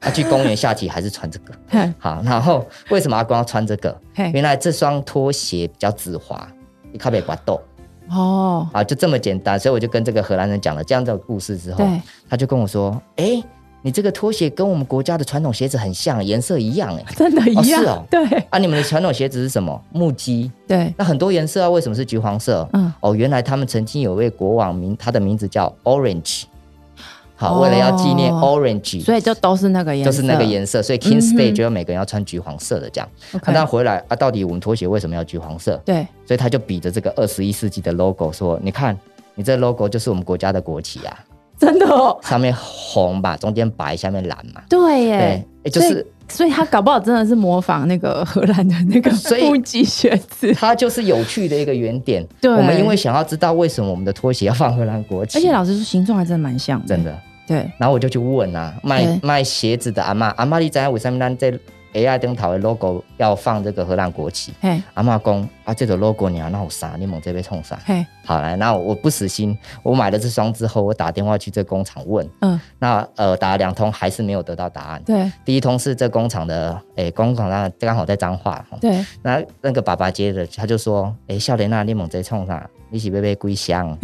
[0.00, 1.54] 他去公园下棋还是穿这个，
[1.98, 3.94] 好，然后为什么阿公要穿这个？
[4.32, 6.48] 原来这双拖鞋比较止滑，
[6.90, 7.60] 你靠北刮豆。
[8.08, 11.86] 哦，啊，就这么简单，所以我就跟这个荷兰人讲了这样的故事之后，
[12.28, 13.40] 他就跟我说：“哎，
[13.82, 18.24] 你这个拖鞋跟我们国家的传统鞋子很像，颜色一样，哎， 真的一样，是哦，对。
[18.50, 19.80] 啊，你们的传统鞋子是什么？
[19.92, 22.68] 木屐，对，那很多颜色啊，为什么是橘黄色？
[22.72, 26.44] 嗯，哦，原来他们曾经有位国王名，他的名字叫 Orange。”
[27.40, 30.82] 好，为了要纪念 Orange，所以就都是那个颜色，就是那个颜色。
[30.82, 33.08] 所以 Kings Day 就要每个人要穿橘黄色的这样。
[33.40, 35.80] 看他回来啊，到底我们拖鞋为什么要橘黄色？
[35.82, 38.94] 对，所以他就比着这个二十一世纪的 logo 说：“你看，
[39.34, 41.18] 你这 logo 就是我们国家的国旗啊！”
[41.58, 44.60] 真的哦，上面红吧，中间白，下面蓝嘛。
[44.68, 49.10] 对耶，对，就是，所以他搞不好真的是模仿那个荷兰的那个
[49.42, 50.52] 木屐靴子。
[50.54, 52.26] 它就是有趣的一个原点。
[52.40, 57.14] 对，我们因为想要知道为什么我们的拖鞋要放荷兰国旗，而且老实说，形状还真的蛮像，真的。
[57.50, 61.50] 对，然后我就去问啊，卖卖鞋子的阿妈，阿妈你在为什么咱这
[61.92, 64.54] AI 灯塔的 logo 要放这个荷兰国旗。
[64.94, 66.94] 阿妈讲啊，这个 logo 你要那有啥？
[66.96, 67.76] 你猛这边冲啥？
[68.24, 72.24] 好来，那我不死心，我买了这双之后，我打电话去这工厂问。
[72.42, 75.02] 嗯，那呃打了两通还是没有得到答案。
[75.04, 78.64] 对，第一通是这工厂的，哎，工厂那刚好在彰化。
[78.80, 82.64] 对，那那个爸爸接的，他就说，哎，笑莲娜，你猛这冲啥？
[82.92, 83.96] 你是被被归乡？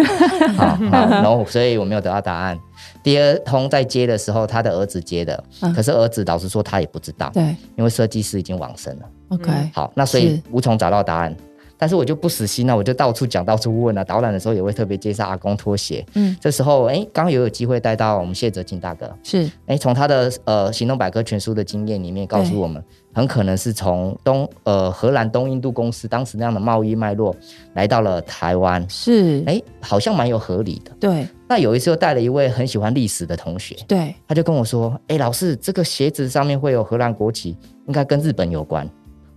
[0.57, 2.59] 好，然后所以我没有得到答案。
[3.07, 9.03] 第二通在接的时候，他的儿子接的，可是儿子老实说他也不知道，对，因为设计师已经往生了。
[9.29, 11.33] OK，好，那所以无从找到答案。
[11.79, 14.03] 但是我就不死心了，我就到处讲，到处问啊。
[14.03, 16.05] 导览的时候也会特别介绍阿公拖鞋。
[16.15, 22.83] 嗯，这时候哎，刚有有机会带到我们谢哲金大哥，是哎，从他的呃行动百科全书的经验里面告诉我们，
[23.17, 27.35] 很可能是从东呃荷兰东印度公司当时那样的贸易脉络
[27.73, 28.85] 来到了台湾。
[28.91, 30.93] 是哎，好像蛮有合理的。
[31.01, 31.27] 对。
[31.49, 37.57] 那有一次又带了一位很喜欢历史的同学，对，他就跟我说：“哎，老师，这个鞋子上面会有荷兰国旗，
[37.87, 38.87] 应该跟日本有关。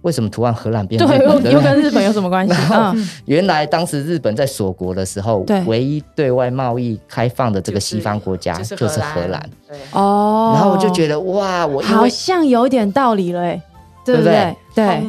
[0.02, 0.98] 为什么图案荷兰变？
[0.98, 2.54] 对，又跟日本有什么关系？
[2.74, 9.50] 啊，原来当时日本在锁国的时候，唯一对外贸易开放的这个西方国家就是荷兰。
[9.92, 13.62] 哦，然后我就觉得哇，我好像有点道理了，哎，
[14.04, 14.56] 对不对？
[14.76, 15.02] 对。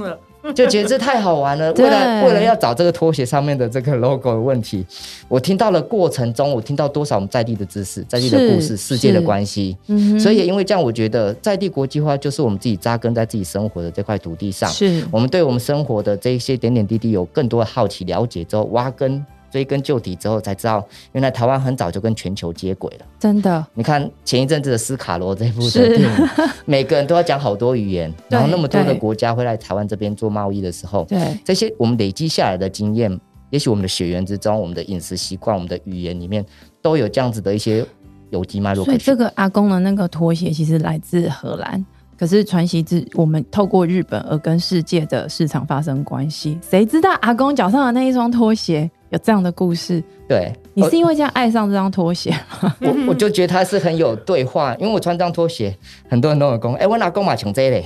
[0.55, 1.71] 就觉得这太好玩了。
[1.77, 4.83] 为了为了要找这个拖鞋上面的这个 logo 的问题，
[5.29, 9.77] 我听到了过程中，我听到多少我们在地的知识、在地的故事、世界的关系。
[10.19, 14.71] 所以也因为这样，我觉得在地国际化就是我们自己扎根在自己生活的这块土地上。
[14.71, 19.23] 是我们对我们生活的这些点点滴滴有更多的好奇、了解之后，挖根。
[19.51, 23.07] 追根究底之后，才知道原来台湾很早就跟全球接轨了。
[23.19, 26.09] 真的，你看前一阵子的斯卡罗这部电影，
[26.65, 33.21] 每个人都要讲好多语言，然后那么多的国家会来台湾这边做贸易的时候，对这些我们累积下来的经验，
[33.51, 36.45] 也许我们的血缘之中、我们的饮食习惯、我们的语言里面，
[36.81, 37.85] 都有这样子的一些
[38.31, 38.85] 有机脉络。
[38.85, 41.85] 所以这个阿公的那个拖鞋其实来自荷兰，
[42.17, 46.59] 可是传习自我们透过日本而跟世界的市场发生关系。
[46.63, 48.89] 谁知道阿公脚上的那一双拖鞋？
[49.11, 52.31] 有这样的故事，对你是因为这样爱上这双拖鞋
[52.63, 52.75] 吗？
[52.81, 55.77] 我我就觉得它是很有对话，因为我穿这双拖鞋，
[56.09, 57.85] 很多人都有讲，哎，我拿公马穷这嘞，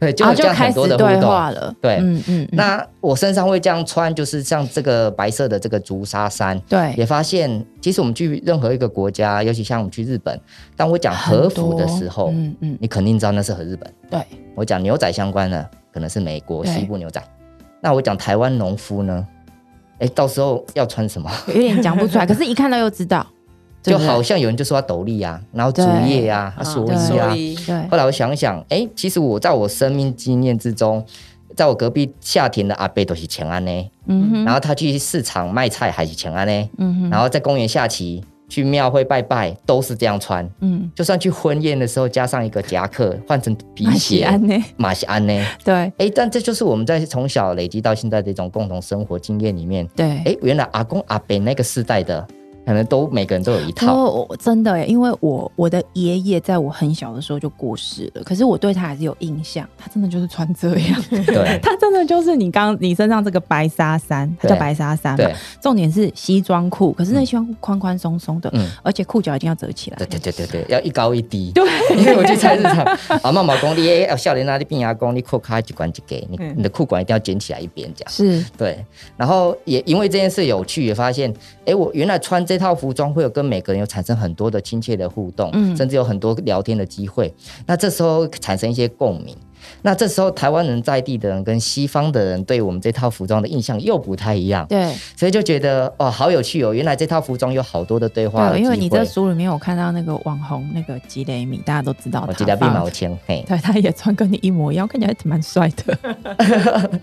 [0.00, 1.72] 对，就这样很多的对话了。
[1.80, 2.48] 对，嗯嗯。
[2.50, 10.38] 那我身上会这样穿，就是像这个白色的这个竹纱衫，对，也发现其实我们去任何一个国家，尤其像我们去日本，
[10.76, 13.88] 当我讲和服的时候，嗯嗯，你肯定知道那是和日本。
[14.10, 14.20] 对，
[14.56, 17.22] 我讲牛仔相关的，可能是美国西部牛仔。
[17.80, 19.24] 那我讲台湾农夫呢？
[19.98, 21.30] 哎，到时候要穿什么？
[21.48, 23.26] 有点讲不出来， 可是一看到又知道，
[23.82, 27.34] 就好像有人就说斗笠啊，然后竹叶啊，蓑衣啊。
[27.66, 27.88] 对。
[27.90, 31.04] 后来我想想，哎，其实我在我生命经验之中，
[31.56, 33.90] 在我隔壁夏天的阿伯都是前安呢。
[34.06, 34.44] 嗯哼。
[34.44, 36.68] 然后他去市场卖菜还是前安呢。
[36.78, 37.10] 嗯哼。
[37.10, 38.24] 然后在公园下棋。
[38.54, 44.28] 去庙会拜拜都是这样穿，嗯，就算去婚宴的时候加上一个夹克，换成皮鞋，
[44.76, 45.44] 马西安呢？
[45.64, 52.24] 对，哎，但这就是我们在从小累积到现在的一种共同生活经验里面，对，哎，原来阿公阿伯那个时代的。
[52.64, 65.28] 可能都每个人都有一套，哦，真的，因为我我的爷爷在我很小的时候就过世了，可是我对他还是有印象，他真的就是穿这样，对， 他真的就是你刚你身上这个白纱衫，它叫白纱衫嘛，
[65.60, 71.64] 重点是西装裤，可是那西装裤宽宽松松的，嗯，而且裤脚一定要折起来，对对对对对，要一高一低，对，
[71.96, 72.84] 因为我去菜市场，
[73.22, 78.44] 阿妈妈讲你要笑脸那里变牙工，你裤卡一管就给你，你的裤管一定要卷起来一边这样，是。
[78.56, 78.84] 对，
[79.16, 81.32] 然后也因为这件事有趣，也发现，
[81.66, 83.34] 哎，我原来穿这套服装会有。
[83.34, 87.34] 跟每个人有产生很多的亲切的互动，甚至有很多聊天的机会。
[87.66, 89.36] 那这时候产生一些共鸣。
[89.82, 94.66] 那这时候台湾人在地的人跟西方的人对我们这套服装的印象又不太一样。
[94.66, 96.72] 对，所以就觉得哦，好有趣哦！
[96.72, 98.50] 原来这套服装有好多的对话。
[98.50, 102.32] 对，因为你在书里面有看到那个网红那个吉雷米，大家都知道他。
[102.32, 105.98] 吉雷米毛钱，嘿，对，他也穿跟你一模一样，看起来蛮帅的。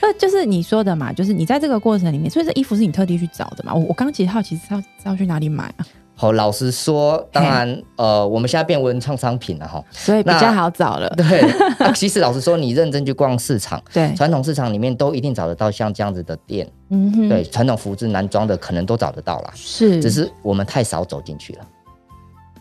[0.00, 3.74] 那就是你说的嘛，就是你在这个过程里面，所以这衣服是你特地去找的嘛？
[3.74, 5.86] 我我刚其实好奇是要是要去哪里买啊？
[6.20, 11.08] 好，老实说，当然，呃，我们现在变文创商品了哈，所以比较好找了。
[11.16, 11.42] 对，
[11.96, 16.70] 其实老实说，你认真去逛市场，对，传统市场里面都一定找得到像这样子的店。
[16.90, 21.60] 嗯哼，对，传统服饰男装的可能都找得到啦，是，只是我们太少走进去了。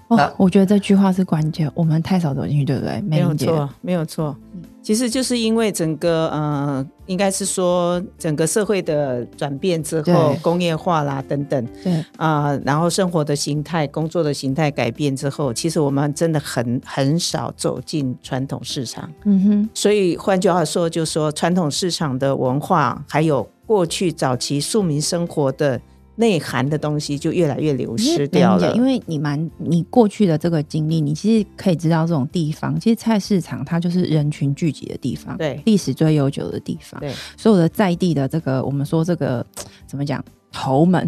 [0.09, 3.01] 那我觉得这句话是关键，我们太少走进去，对不对？
[3.01, 4.35] 没有错，没有错。
[4.81, 19.11] 其实就是因为整个呃，应该是说整个社会的转变之后，工业化啦等等，对啊，然后生活的形态、工作的形态改变之后，其实我们真的很很少走进传统市场。
[19.25, 25.79] 嗯哼，所以换句话说，就说传统市场的文化，还有过去早期庶民生活的
[26.19, 28.75] 内涵的东西就越来越流失掉了。
[28.75, 39.45] 因为你蛮你过去的这个经历，你其实可以知道这种地方，其实菜市场它就是人群聚集的地方，对，历史最悠久的地方，对，所有的在地的这个我们说这个
[39.87, 41.07] 怎么讲头们，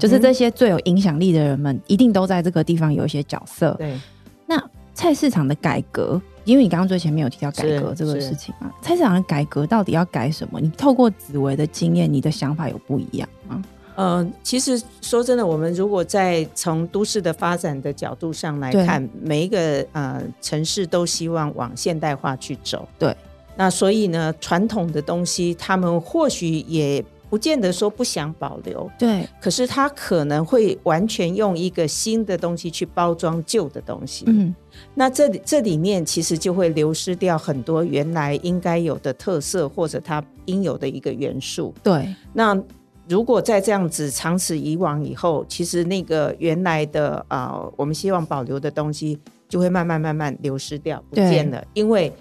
[0.00, 3.74] 就是这些最有影响力的人们，一定都在这个地方有一些角色。
[3.78, 3.94] 对，
[4.46, 4.58] 那
[4.94, 6.20] 菜市场的改革。
[6.46, 10.60] 因为你刚刚最前面有提到改革这个事情嘛，菜市场的改革到底要改什么？
[10.60, 13.60] 你透过紫薇的经验，你的想法有不一样吗？
[13.96, 22.86] 嗯，其实说真的，我们如果在从都市的发展的角度上来看，每一个呃城市都希望往现代化去走。
[22.98, 23.16] 对，
[23.56, 27.04] 那所以呢，传统的东西他们或许也。
[27.28, 34.54] 不见得说不想保留，对，可是他可能会完全用一个新的东西去包装旧的东西，嗯，
[34.94, 42.14] 那这里这里面其实就会流失掉很多原来应该有的特色或者它应有的一个元素，对。
[42.32, 42.56] 那
[43.08, 52.12] 如果在这样子长此以往以后，其实那个原来的啊，我们希望保留的东西就会慢慢慢慢流失掉，不见了，因为。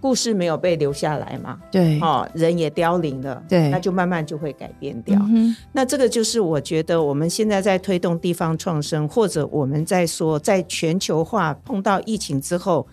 [0.00, 1.58] 故事没有被留下来嘛？
[1.72, 5.20] 对，哦，人也凋零了，对，那就慢慢就会改变掉。
[5.72, 12.86] 那这个就是我觉得我们现在在推动地方创生，或者我们在说在全球化碰到疫情之后，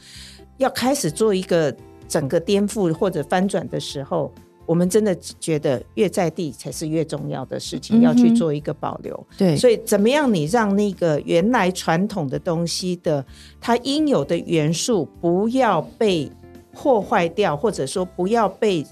[0.58, 1.72] 要开始做一个
[2.08, 4.34] 整个颠覆或者翻转的时候，
[4.66, 9.28] 我们真的觉得越在地才是越重要的事情，要去做一个保留。
[9.38, 13.26] 对，所以怎么样你让那个原来传统的东西的
[13.60, 16.32] 它应有的元素不要被。
[16.78, 18.86] 破坏掉，或者说不要被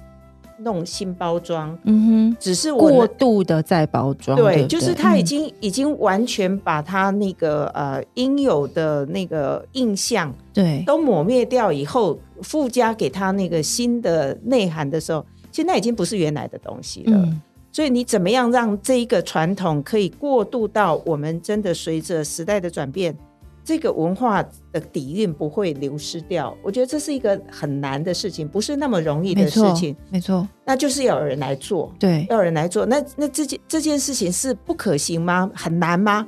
[0.59, 17.29] 弄新包装，嗯哼，只是过度的再包装，对，就是他已经已经完全把他那个呃应有的那个印象，对，都抹灭掉以后，附加给他那个新的内涵的时候，现在已经不是原来的东西了。
[17.71, 23.17] 所以你怎么样让这一个传统可以过渡到我们真的随着时代的转变？
[23.65, 24.43] 这个文化
[24.73, 29.95] 的底蕴不会流失掉，我觉得这是一个很难的事情，不是那么容易的事情。
[30.09, 32.85] 没错，那就是要有人来做，对，要有人来做。
[32.85, 35.49] 那那这件这件事情是不可行吗？
[35.55, 36.27] 很难吗？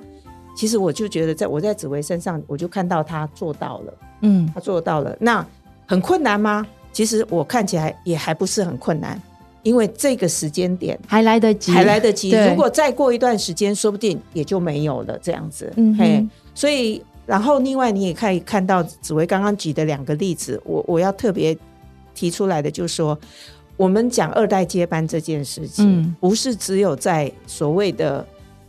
[0.55, 5.13] 其实我就觉得，在我在紫薇身上，我就看到他做到了，嗯，他做到了。
[5.19, 5.45] 那
[5.85, 6.65] 很困难吗？
[6.95, 9.21] 其实我看起来也还不是很困难，
[9.63, 12.31] 因为这个时间点还来得及，还来得及。
[12.31, 15.71] 如果再过一段时间，说不定也就没有了这样子。
[15.75, 17.03] 嗯，嘿，所以。
[17.27, 21.57] 然后，另外你也可以看到紫薇刚刚举的两个例子，我我要特别
[22.13, 23.17] 提出来的就是说，
[23.77, 28.23] 我们讲二代接班这件事情，不是只有在所谓的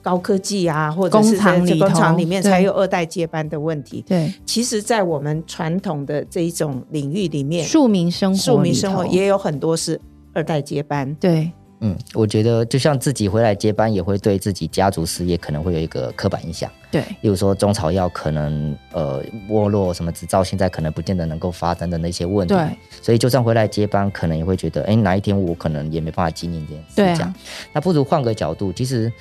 [0.07, 4.05] 高科技啊，或者是在工厂里面才有二代接班的问题。
[4.07, 10.01] 对，其实，在我们传统的这一种领域里面，庶民生活，庶民生活也有很多是
[10.33, 11.13] 二代接班。
[11.17, 11.51] 对。
[11.81, 16.71] 嗯，我觉得就像自己回来接班，也会对自己家族事业可能会有一个刻板印象。
[16.91, 22.55] 对，例如说中草药可能呃没落，什么执照现在可能不见得能够发展的那些问题。
[22.55, 22.67] 对，
[23.03, 27.21] 所以就算回来接班，可能也会觉得，哎，哪一天我可能也没办法经营这件事。
[27.21, 27.27] 对
[27.75, 29.13] 那不如换个角度，其实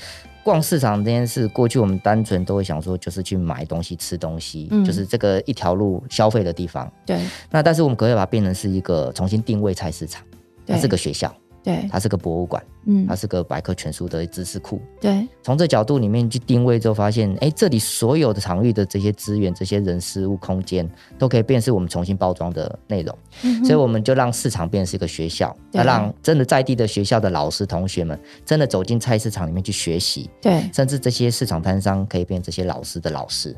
[0.46, 6.90] 逛市场这件事，过去我们单纯都会想说，就是去买东西、吃东西，就是这个一条路消费的地方。
[7.04, 7.20] 对。
[7.50, 10.24] 那但是我们可以把它变成是一个重新定位菜市场，
[10.68, 11.34] 它是个学校。
[11.64, 14.80] 对，它是个博物馆，嗯，它是个百科全书的知识库。
[15.02, 23.18] 对，从这角度里面去定位之后，发现，哎，这里所有的场域的这些资源、这些人、事物、空间，都可以变是我们重新包装的内容。
[23.64, 30.30] 所以我们就让市场变成是一个学校，要让真的在地的学校的老师、同学们，真的走进菜市场里面去学习。
[30.42, 33.56] 对，甚至这些市场摊商可以变这些老师的老师。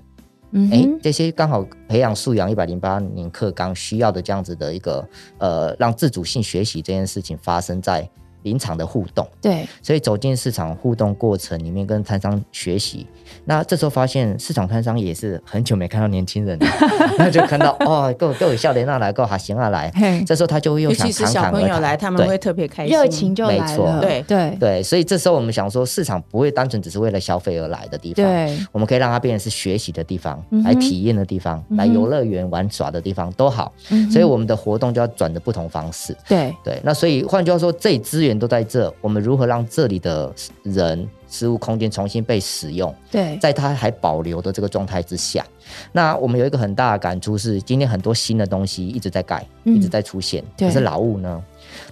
[0.72, 5.06] 哎，这些刚好培养素养一百零八年课纲需要的这样子的一个
[5.40, 8.10] 呃，让自主性学习这件事情发生在。
[8.44, 13.06] 临场的互动，对，所以走进市场互动过程里面，跟摊商学习。
[13.46, 16.66] 那这时候发现，市场摊商也是很久没看到年轻人了，
[17.18, 19.92] 那就看到哦，够够有笑脸那来，够好行啊来。
[20.26, 24.02] 这时候他就会又想侃侃而谈，来他们会特别开心，热情就来了。
[24.02, 24.58] 对对。
[24.60, 33.72] 对，所以这时候我们想说，市场不会单纯只是为了消费而来的地方，对，我们可以让它变成是学习的地方，来体验的地方，来游乐园玩耍的地方都好。
[34.12, 36.16] 所以我们的活动就要转的不同方式。
[36.28, 36.54] 对。
[36.64, 38.92] 对，那所以换句话说，这资源都在这。
[39.02, 42.92] 我们如何让这里的人、事物、空间重新被使用？
[43.12, 45.46] 对，在它还保留的这个状态之下，
[45.92, 51.44] 那我们有一个很大的感触是，今天很多新的东西一直在盖，一直在出现，可是老物呢？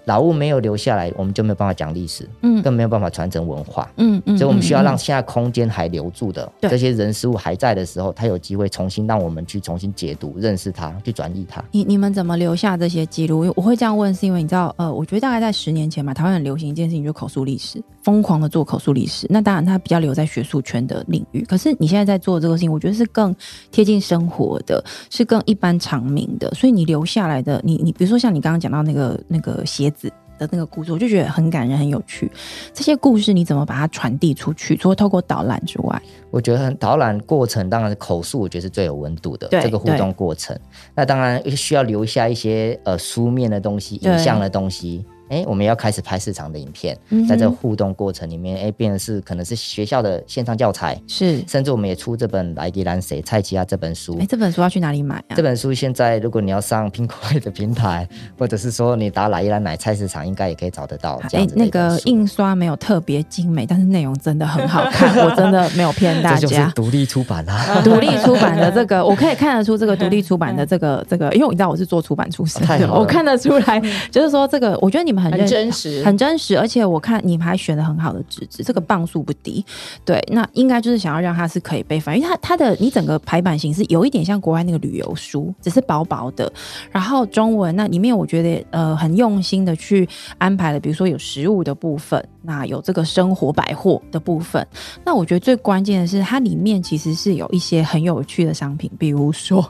[0.06, 11.64] 老物没有留下来，我们就没有办法讲历史，嗯，更没有办法传承文化，嗯嗯，所以我们需要让现在空间还留住的这些人事物还在的时候，他有机会重新让我们去重新解读、认识它、去转译它。
[11.72, 13.52] 你你们怎么留下这些记录？
[13.56, 19.28] 我会这样问，是因为你知道，呃，我觉得大概在十年前嘛，台湾很流行一件事情，就是口述历史，疯狂的做口述历史。
[19.30, 21.44] 那当然，它比较留在学术圈的领域。
[21.46, 23.36] 可是你现在在做这个事情，我觉得是更
[23.72, 26.50] 贴近生活的，是更一般常民的。
[26.52, 30.12] 所以你留下来的，你你比如说像你刚刚讲到那个那个鞋子。
[30.38, 32.30] 的那个故事，我就觉得很感人，很有趣。
[32.74, 34.76] 这些故事你怎么把它传递出去？
[34.76, 40.54] 除了透过导览之外，我觉得导览过程当然是口述，我觉得是最有温度的这个互动过程。
[40.94, 45.06] 那当然需要留下一些呃书面的东西、影像的东西。
[45.30, 46.98] 哎，我们要开始拍市场的影片，
[47.28, 54.18] 在这个互动过程里面，哎，变的是可能是学校的线上教材，是，甚至我们也出这本《莱迪兰谁蔡奇亚》这本书。
[54.20, 55.36] 哎，这本书要去哪里买啊？
[55.36, 58.08] 这本书现在如果你要上苹果的平台，
[58.38, 61.20] 或者是说你打“来迪兰奶菜市场”，应该也可以找得到。
[61.34, 66.40] 哎，那个印刷没有特别精美，但是内容真的很好看， 我真的没有骗大家。
[66.40, 67.82] 这就是独立出版啊！
[67.84, 76.04] 独立出版的这个，我可以看得出这个独立出版的这个这个，因为你知道我是做出版出身，我看得出来，就是说这个，我觉得你们很真实。
[76.04, 79.66] 很真实，而且我看你们还选了很好的纸质，这个磅数不低。
[80.04, 86.52] 对，那应该就是想要让它是可以被翻，因为它它的你整个排版形式有一点像国外那个旅游书，只是薄薄的。
[86.92, 90.08] 然后中文那里面我觉得呃很用心的去
[90.38, 94.66] 安排了，比如说有食物的部分，那有这个生活百货的部分。
[95.06, 99.66] 那我觉得最关键的是它里面其实是有一些很有趣的商品，比如说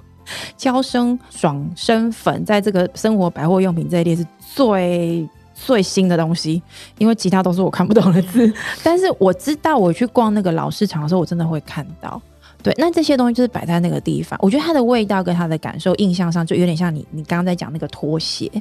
[0.57, 5.27] 娇生爽身粉，在这个生活百货用品这一列是最。
[5.57, 6.61] 最新的东西，
[6.97, 8.53] 因为其他都是我看不懂的字，
[8.83, 12.21] 但是我知道我去逛那个老市场的时候，我真的会看到。
[12.65, 18.51] 对，那这些东西就是摆在那个地方，我觉得它的味道跟它的感受、印象上就有点像你你刚刚在讲那个拖鞋。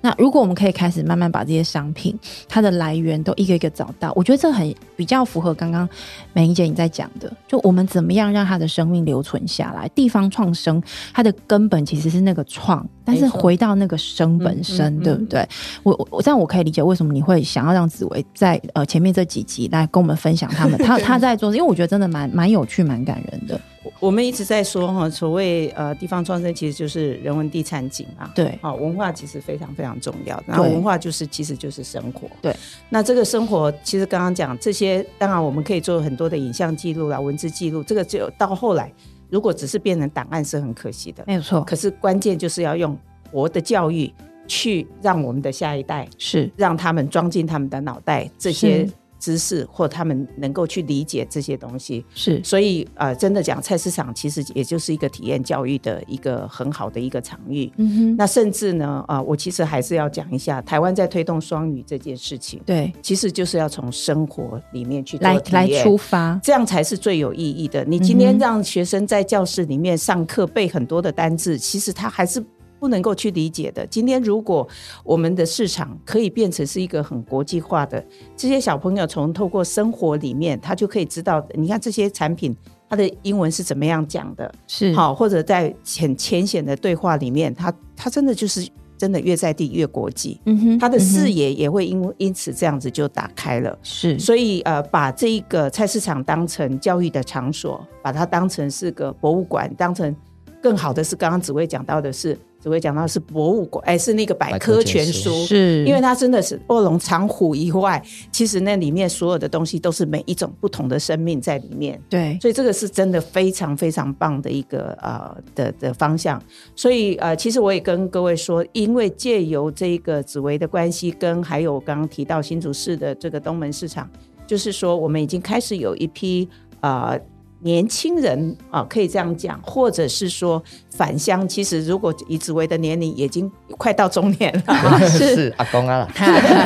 [0.00, 5.88] 那如果我们可以开始慢慢把这些商品它的来源都一个一个找到，我觉得这很比较符合刚刚
[6.32, 9.88] 美英姐你在讲的，就我们怎么样让它的生命留存下来。
[9.90, 10.82] 地方创生
[11.14, 15.48] 它的根本其实是那个创，但是回到那个生本身，对不对？
[15.84, 23.51] 我我这样我可以理解为什么你会想要让紫薇在呃前面这几集来跟我们分享他们他他在做，因为我觉得真的蛮蛮有趣、蛮感人的。
[23.98, 28.30] 我们一直在说哈，所谓呃地方创生，其实就是人文地产景啊。
[28.34, 30.40] 对，好文化其实非常非常重要。
[30.46, 32.28] 然后文化就是其实就是生活。
[32.40, 32.54] 对，
[32.88, 37.82] 那这个生活其实刚刚讲这些，当然我们可以做很多的影像记录啦、文字记录。
[37.82, 38.92] 这个只有到后来，
[39.28, 41.24] 如果只是变成档案是很可惜的。
[41.26, 41.62] 没有错。
[41.62, 42.96] 可是关键就是要用
[43.32, 44.12] 活的教育
[44.46, 48.88] 去让我们的下一代是让他们装进他们的脑袋这些。
[49.22, 57.70] 知识或他们能够去理解这些东西，是所以呃，真的讲菜市场其实也就是一个体验教育的一个很好的一个场域。
[57.76, 62.60] 嗯哼，那甚至呢，啊，我其实还是要讲一下台湾在推动双语这件事情。
[62.66, 67.84] 对，其实就是要从生活里面去来来出发，这样才是最有意义的。
[67.84, 72.44] 你今天让学生在教室里面上课背很多的单字，其实他还是。
[72.82, 73.86] 不能够去理解的。
[73.86, 74.68] 今天，如果
[75.04, 78.04] 我们的市场可以变成是一个很国际化的，
[78.36, 82.56] 这些小朋友从透过生活里面，他就可以知道，你看这些产品，
[82.90, 84.92] 它的英文是怎么样讲的，是。
[84.94, 88.68] 好，或者在很浅显的对话里面，他他真的就是
[88.98, 100.12] 真的越在地越国际，嗯哼，他的视野也会因因此这样子就打开了，是，所以呃，把这一个菜市场当成教育的场所，把它当成是个博物馆，当成
[100.60, 102.36] 更好的是刚刚紫薇讲到的是。
[102.62, 108.00] 只会讲到是博物馆，哎，是那个百科全书，是因为它真的是卧龙藏虎以外，
[108.30, 112.00] 其实那里面所有的东西都是每一种不同的生命在里面。
[112.08, 116.40] 对，所以这个是真的非常非常棒的一个呃的的方向。
[116.76, 124.08] 所以呃，其实我也跟各位说，因为借由这个紫薇的关系，跟还有刚刚提到新竹市的这个东门市场，
[124.46, 126.48] 就是说我们已经开始有一批
[126.80, 127.18] 啊。
[127.62, 131.48] 年轻人啊，可以这样讲，或者是说返乡。
[131.48, 136.08] 其实，如果以紫薇的年龄已经快到中年了， 是阿公啊。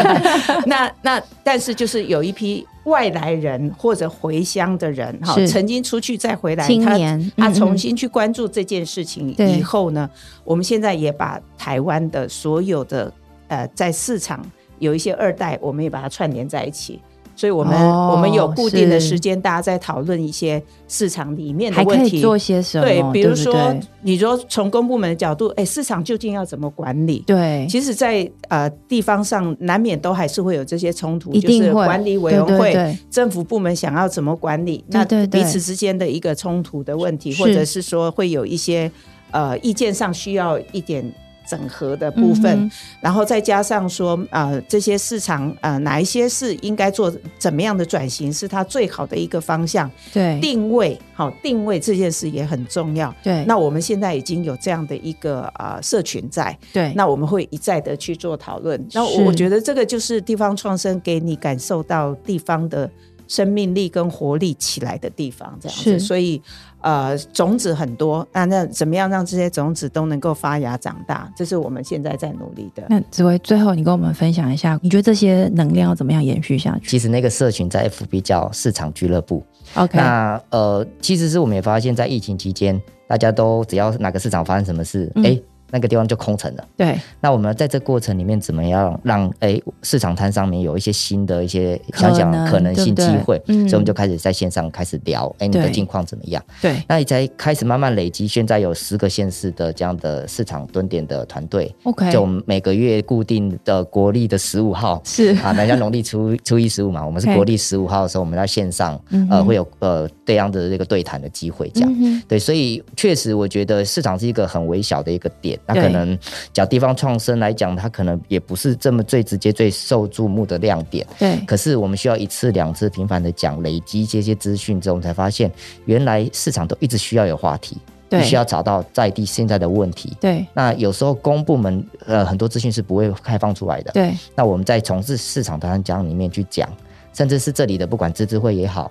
[0.66, 6.98] 那那，但是就是有一批外来人或者回乡的人哈，曾经出去再回来，他
[7.36, 10.08] 他重新去关注这件事情以后呢，
[10.44, 13.12] 我们现在也把台湾的所有的
[13.48, 14.44] 呃，在市场
[14.78, 17.00] 有一些二代，我们也把它串联在一起。
[17.36, 17.78] 所以，我们
[18.08, 22.84] 我们有固定的时间，大家在讨论一些市场里面的问题，做些什么？
[22.86, 27.22] 对，比如说，你说从公部门的角度，哎，市场究竟要怎么管理？
[27.26, 38.90] 对，其实，在呃地方上，难免都还是会有这些冲突，就是管理委员会、政府部门想要怎么管理，那彼此之间的一个冲突的问题，或者是说会有一些
[39.30, 41.04] 呃意见上需要一点。
[41.48, 42.70] 整合的部分，
[43.00, 49.90] 然后再加上说呃这些市场呃哪一些是应该做怎么样的转型，是它最好的一个方向。
[50.12, 53.14] 对，定位好，定位这件事也很重要。
[53.22, 58.84] 对，那我们现在已经有这样的一个啊社群在，对，那我们会一再的去做讨论。
[58.92, 62.90] 那我觉得这个就是地方创生给你感受到地方的。
[63.28, 66.40] 生命力跟活力起来的地方，这样子，所以
[66.86, 71.28] 呃，种子很多，那那怎么样让这些种子都能够发芽长大？
[71.36, 72.84] 这是我们现在在努力的。
[72.88, 76.88] 那紫薇，最后你跟我们分享一下，你觉得这些能量要怎么样延续下去？
[76.88, 79.44] 其实那个社群在 FB 叫市场俱乐部。
[79.74, 85.36] OK，那呃，其实是我们也发现，在疫情期间，大家都只要哪个市场发生什么事，哎。
[85.70, 86.64] 那个地方就空城了。
[86.76, 93.40] 对，那我们在这过程里面怎么样让哎市场摊上面有一些新的一些想想可能性机会？
[93.46, 96.42] 所以我们就开始在线上开始聊，哎，你的近况怎么样？
[96.60, 98.26] 对，那你才开始慢慢累积。
[98.26, 105.34] 现在有十个县市的这样的市场蹲点的团队，OK，就每个月固定的国历的十五号是。
[105.36, 109.00] 啊，那像农历初 初一十五嘛，我们是国历十五号的时候，我们在线上
[109.30, 112.22] 呃会有呃这样的这个对谈的机会，这样。
[112.28, 116.18] 对，所以确实我觉得市场是一个很微小的一个点，那可能。
[116.52, 121.06] 讲地方创生来讲，它可能也不是这么最直接、最受注目的亮点。
[121.18, 125.50] 对，可是我们需要一次、两次频繁的讲，累积这些资讯之后，我们才发现
[125.84, 127.76] 原来市场都一直需要有话题，
[128.08, 130.16] 必须要找到在地现在的问题。
[130.20, 133.92] 对，那有时候公部门呃很多资讯是不会开放出来的。
[133.92, 136.68] 对，那我们在从事市场谈讲里面去讲，
[137.12, 138.90] 甚至是这里的不管自治会也好。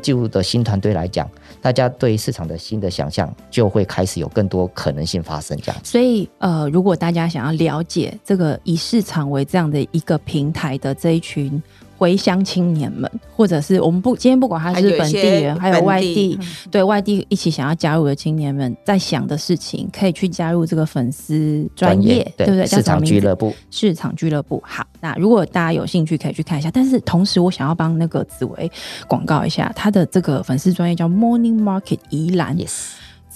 [0.00, 1.30] 进入的新团队来讲，
[1.60, 5.54] 大家对市场的新的想象就会开始有更多可能性发生。
[5.62, 11.62] 这样，所以呃，如果大家想要了解这个以市场为这样的一个平台的这一群。
[11.98, 16.38] 回乡青年们，或者是我们不今天不管他是本地人，还有外地，
[16.70, 22.66] 对外地一起想要加入的青年们，在想的事情，可以去加入这个粉丝专业，对不对？
[22.66, 24.62] 市场俱乐部，市场俱乐部。
[24.64, 26.70] 好，那如果大家有兴趣，可以去看一下。
[26.70, 28.70] 但是同时，我想要帮那个紫薇
[29.06, 32.56] 广告一下，他的这个粉丝专业叫 Morning Market 宜兰。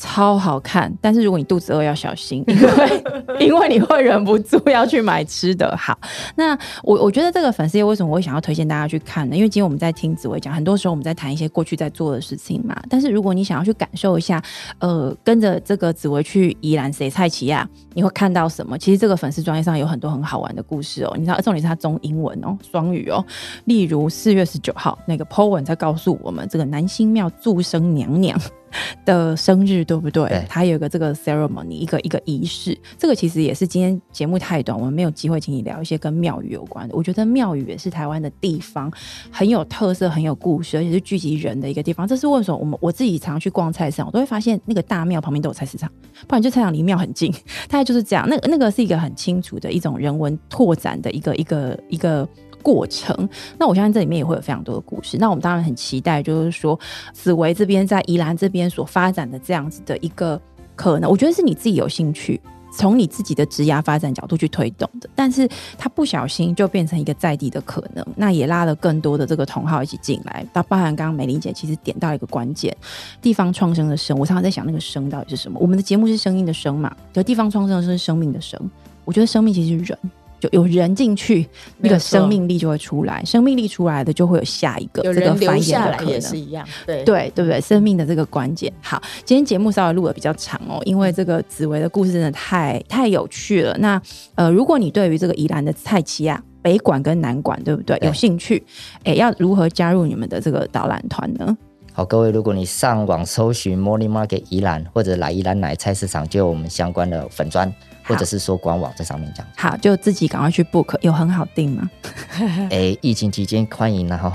[0.00, 3.04] 超好看，但是如果你肚子饿要小心， 因为
[3.38, 5.76] 因为你会忍不住要去买吃的。
[5.76, 5.96] 好，
[6.36, 9.36] 那我我觉得这个粉丝页为什么我会想要推荐大家去看呢？
[9.36, 12.74] 因为今天我们在听紫薇讲，很多时候我们在谈一些过去在做的事情嘛。
[12.88, 14.42] 但是如果你想要去感受一下，
[14.78, 18.78] 呃，跟着这个紫薇去宜兰谁菜奇亚，你会看到什么？
[18.78, 21.12] 其实这个粉丝专业上有很多很好玩的故事哦。
[21.18, 23.22] 你知道，重点是它中英文哦，双语哦。
[23.66, 28.40] 例如四月十九号那个 Po 文在告诉我们，这个南星庙祝生娘娘。
[29.04, 30.44] 的生日对不对？
[30.48, 32.78] 他有一个这个 ceremony，一个一个仪式。
[32.98, 36.94] 这个其实也是今天节目太短，我们没有机会请你聊一些跟庙宇有关的。
[36.94, 38.92] 我觉得庙宇也是台湾的地方
[39.30, 42.06] 很有特色、很有故事，而且是聚集人的一个地方。
[42.06, 42.58] 这是为什么？
[42.58, 45.90] 我们我自己常去逛菜市场，我都会发现那个大庙旁边都有菜市场，
[46.26, 47.32] 不然就菜场离庙很近。
[47.68, 48.28] 大概就是这样。
[48.28, 52.28] 那那个是一个很清楚的一种人文拓展的一个一个一个。
[52.62, 55.16] 过程，那我相信这里面也会有非常多的故事。
[55.18, 56.78] 那我们当然很期待，就是说
[57.12, 60.40] 紫薇这边在宜兰这边所发展的这样子的一个
[60.76, 62.40] 可能，我觉得是你自己有兴趣，
[62.72, 65.08] 从你自己的职涯发展角度去推动的。
[65.14, 70.46] 但是它不小心就变成一个在地的可能，那也拉了更多的这个同好一起进来。
[70.52, 72.74] 到包含刚刚美玲姐其实点到一个关键，
[73.20, 74.18] 地方创生的生。
[74.18, 75.58] 我常常在想，那个生到底是什么？
[75.60, 76.94] 我们的节目是声音的声嘛？
[77.12, 78.58] 可地方创生是生命的生。
[79.04, 79.98] 我觉得生命其实是人。
[80.40, 81.46] 就有人进去，
[81.78, 87.60] 那个生命力就会出来，生命力出来的就会有下一个这个繁衍的可能，也是一样，对对对不对？
[87.60, 88.72] 生命的这个关键。
[88.80, 93.76] 好，今天节目稍微录的比较长哦，因为这个紫薇的故事真的太太有趣了。
[93.78, 94.00] 那
[94.34, 97.98] 呃，如果你对于这个宜兰的菜奇啊，北馆跟南馆，对不对？
[98.02, 98.64] 有兴趣，
[99.04, 101.56] 哎，要如何加入你们的这个导览团呢？
[101.92, 107.70] 好，各位，如果你上网搜寻 Morning Market 宜兰或者来宜兰奶菜市场，就有我们相关的粉砖。
[108.10, 111.88] 或者是说官网在上面讲，好，就自己赶快去 book，有很好订吗？
[112.70, 114.30] 哎，疫情期间欢迎了哈。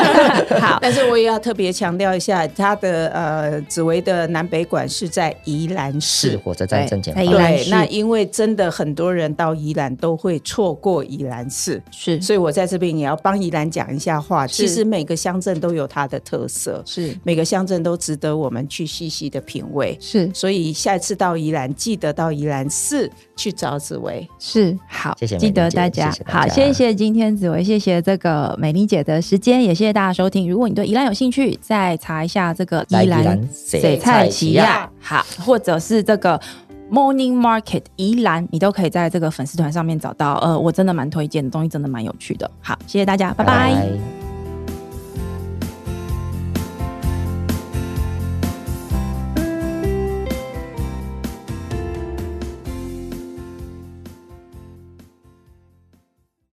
[0.60, 7.24] 好，但是我也要特别强调一下，它的呃紫薇的南北馆是在宜兰市火车站正前方。
[7.24, 14.46] 对，那因为真的很多人到宜兰都会错过宜兰市，是，所以我在这边也要帮宜兰讲一下话。
[14.46, 19.96] 其实每个乡镇都有它的特色，是每个乡镇都值得我们去细细的品味。
[20.00, 23.10] 是，所以下一次到宜兰，记得到宜兰市。
[23.36, 30.50] 去找紫薇是好，谢谢，记得大家好，谢谢今天紫薇，谢谢这个美丽姐的时间，也谢谢大家收听。
[30.50, 36.40] 如果你对宜兰有兴趣，再查一下这个宜兰水菜奇亚，好，或者是这个
[36.90, 40.34] Morning Market 宜兰，你都可以在这个粉丝团上面找到。
[40.42, 42.50] 呃，我真的蛮推荐的东西，真的蛮有趣的。
[42.60, 44.19] 好，谢谢大家，拜拜。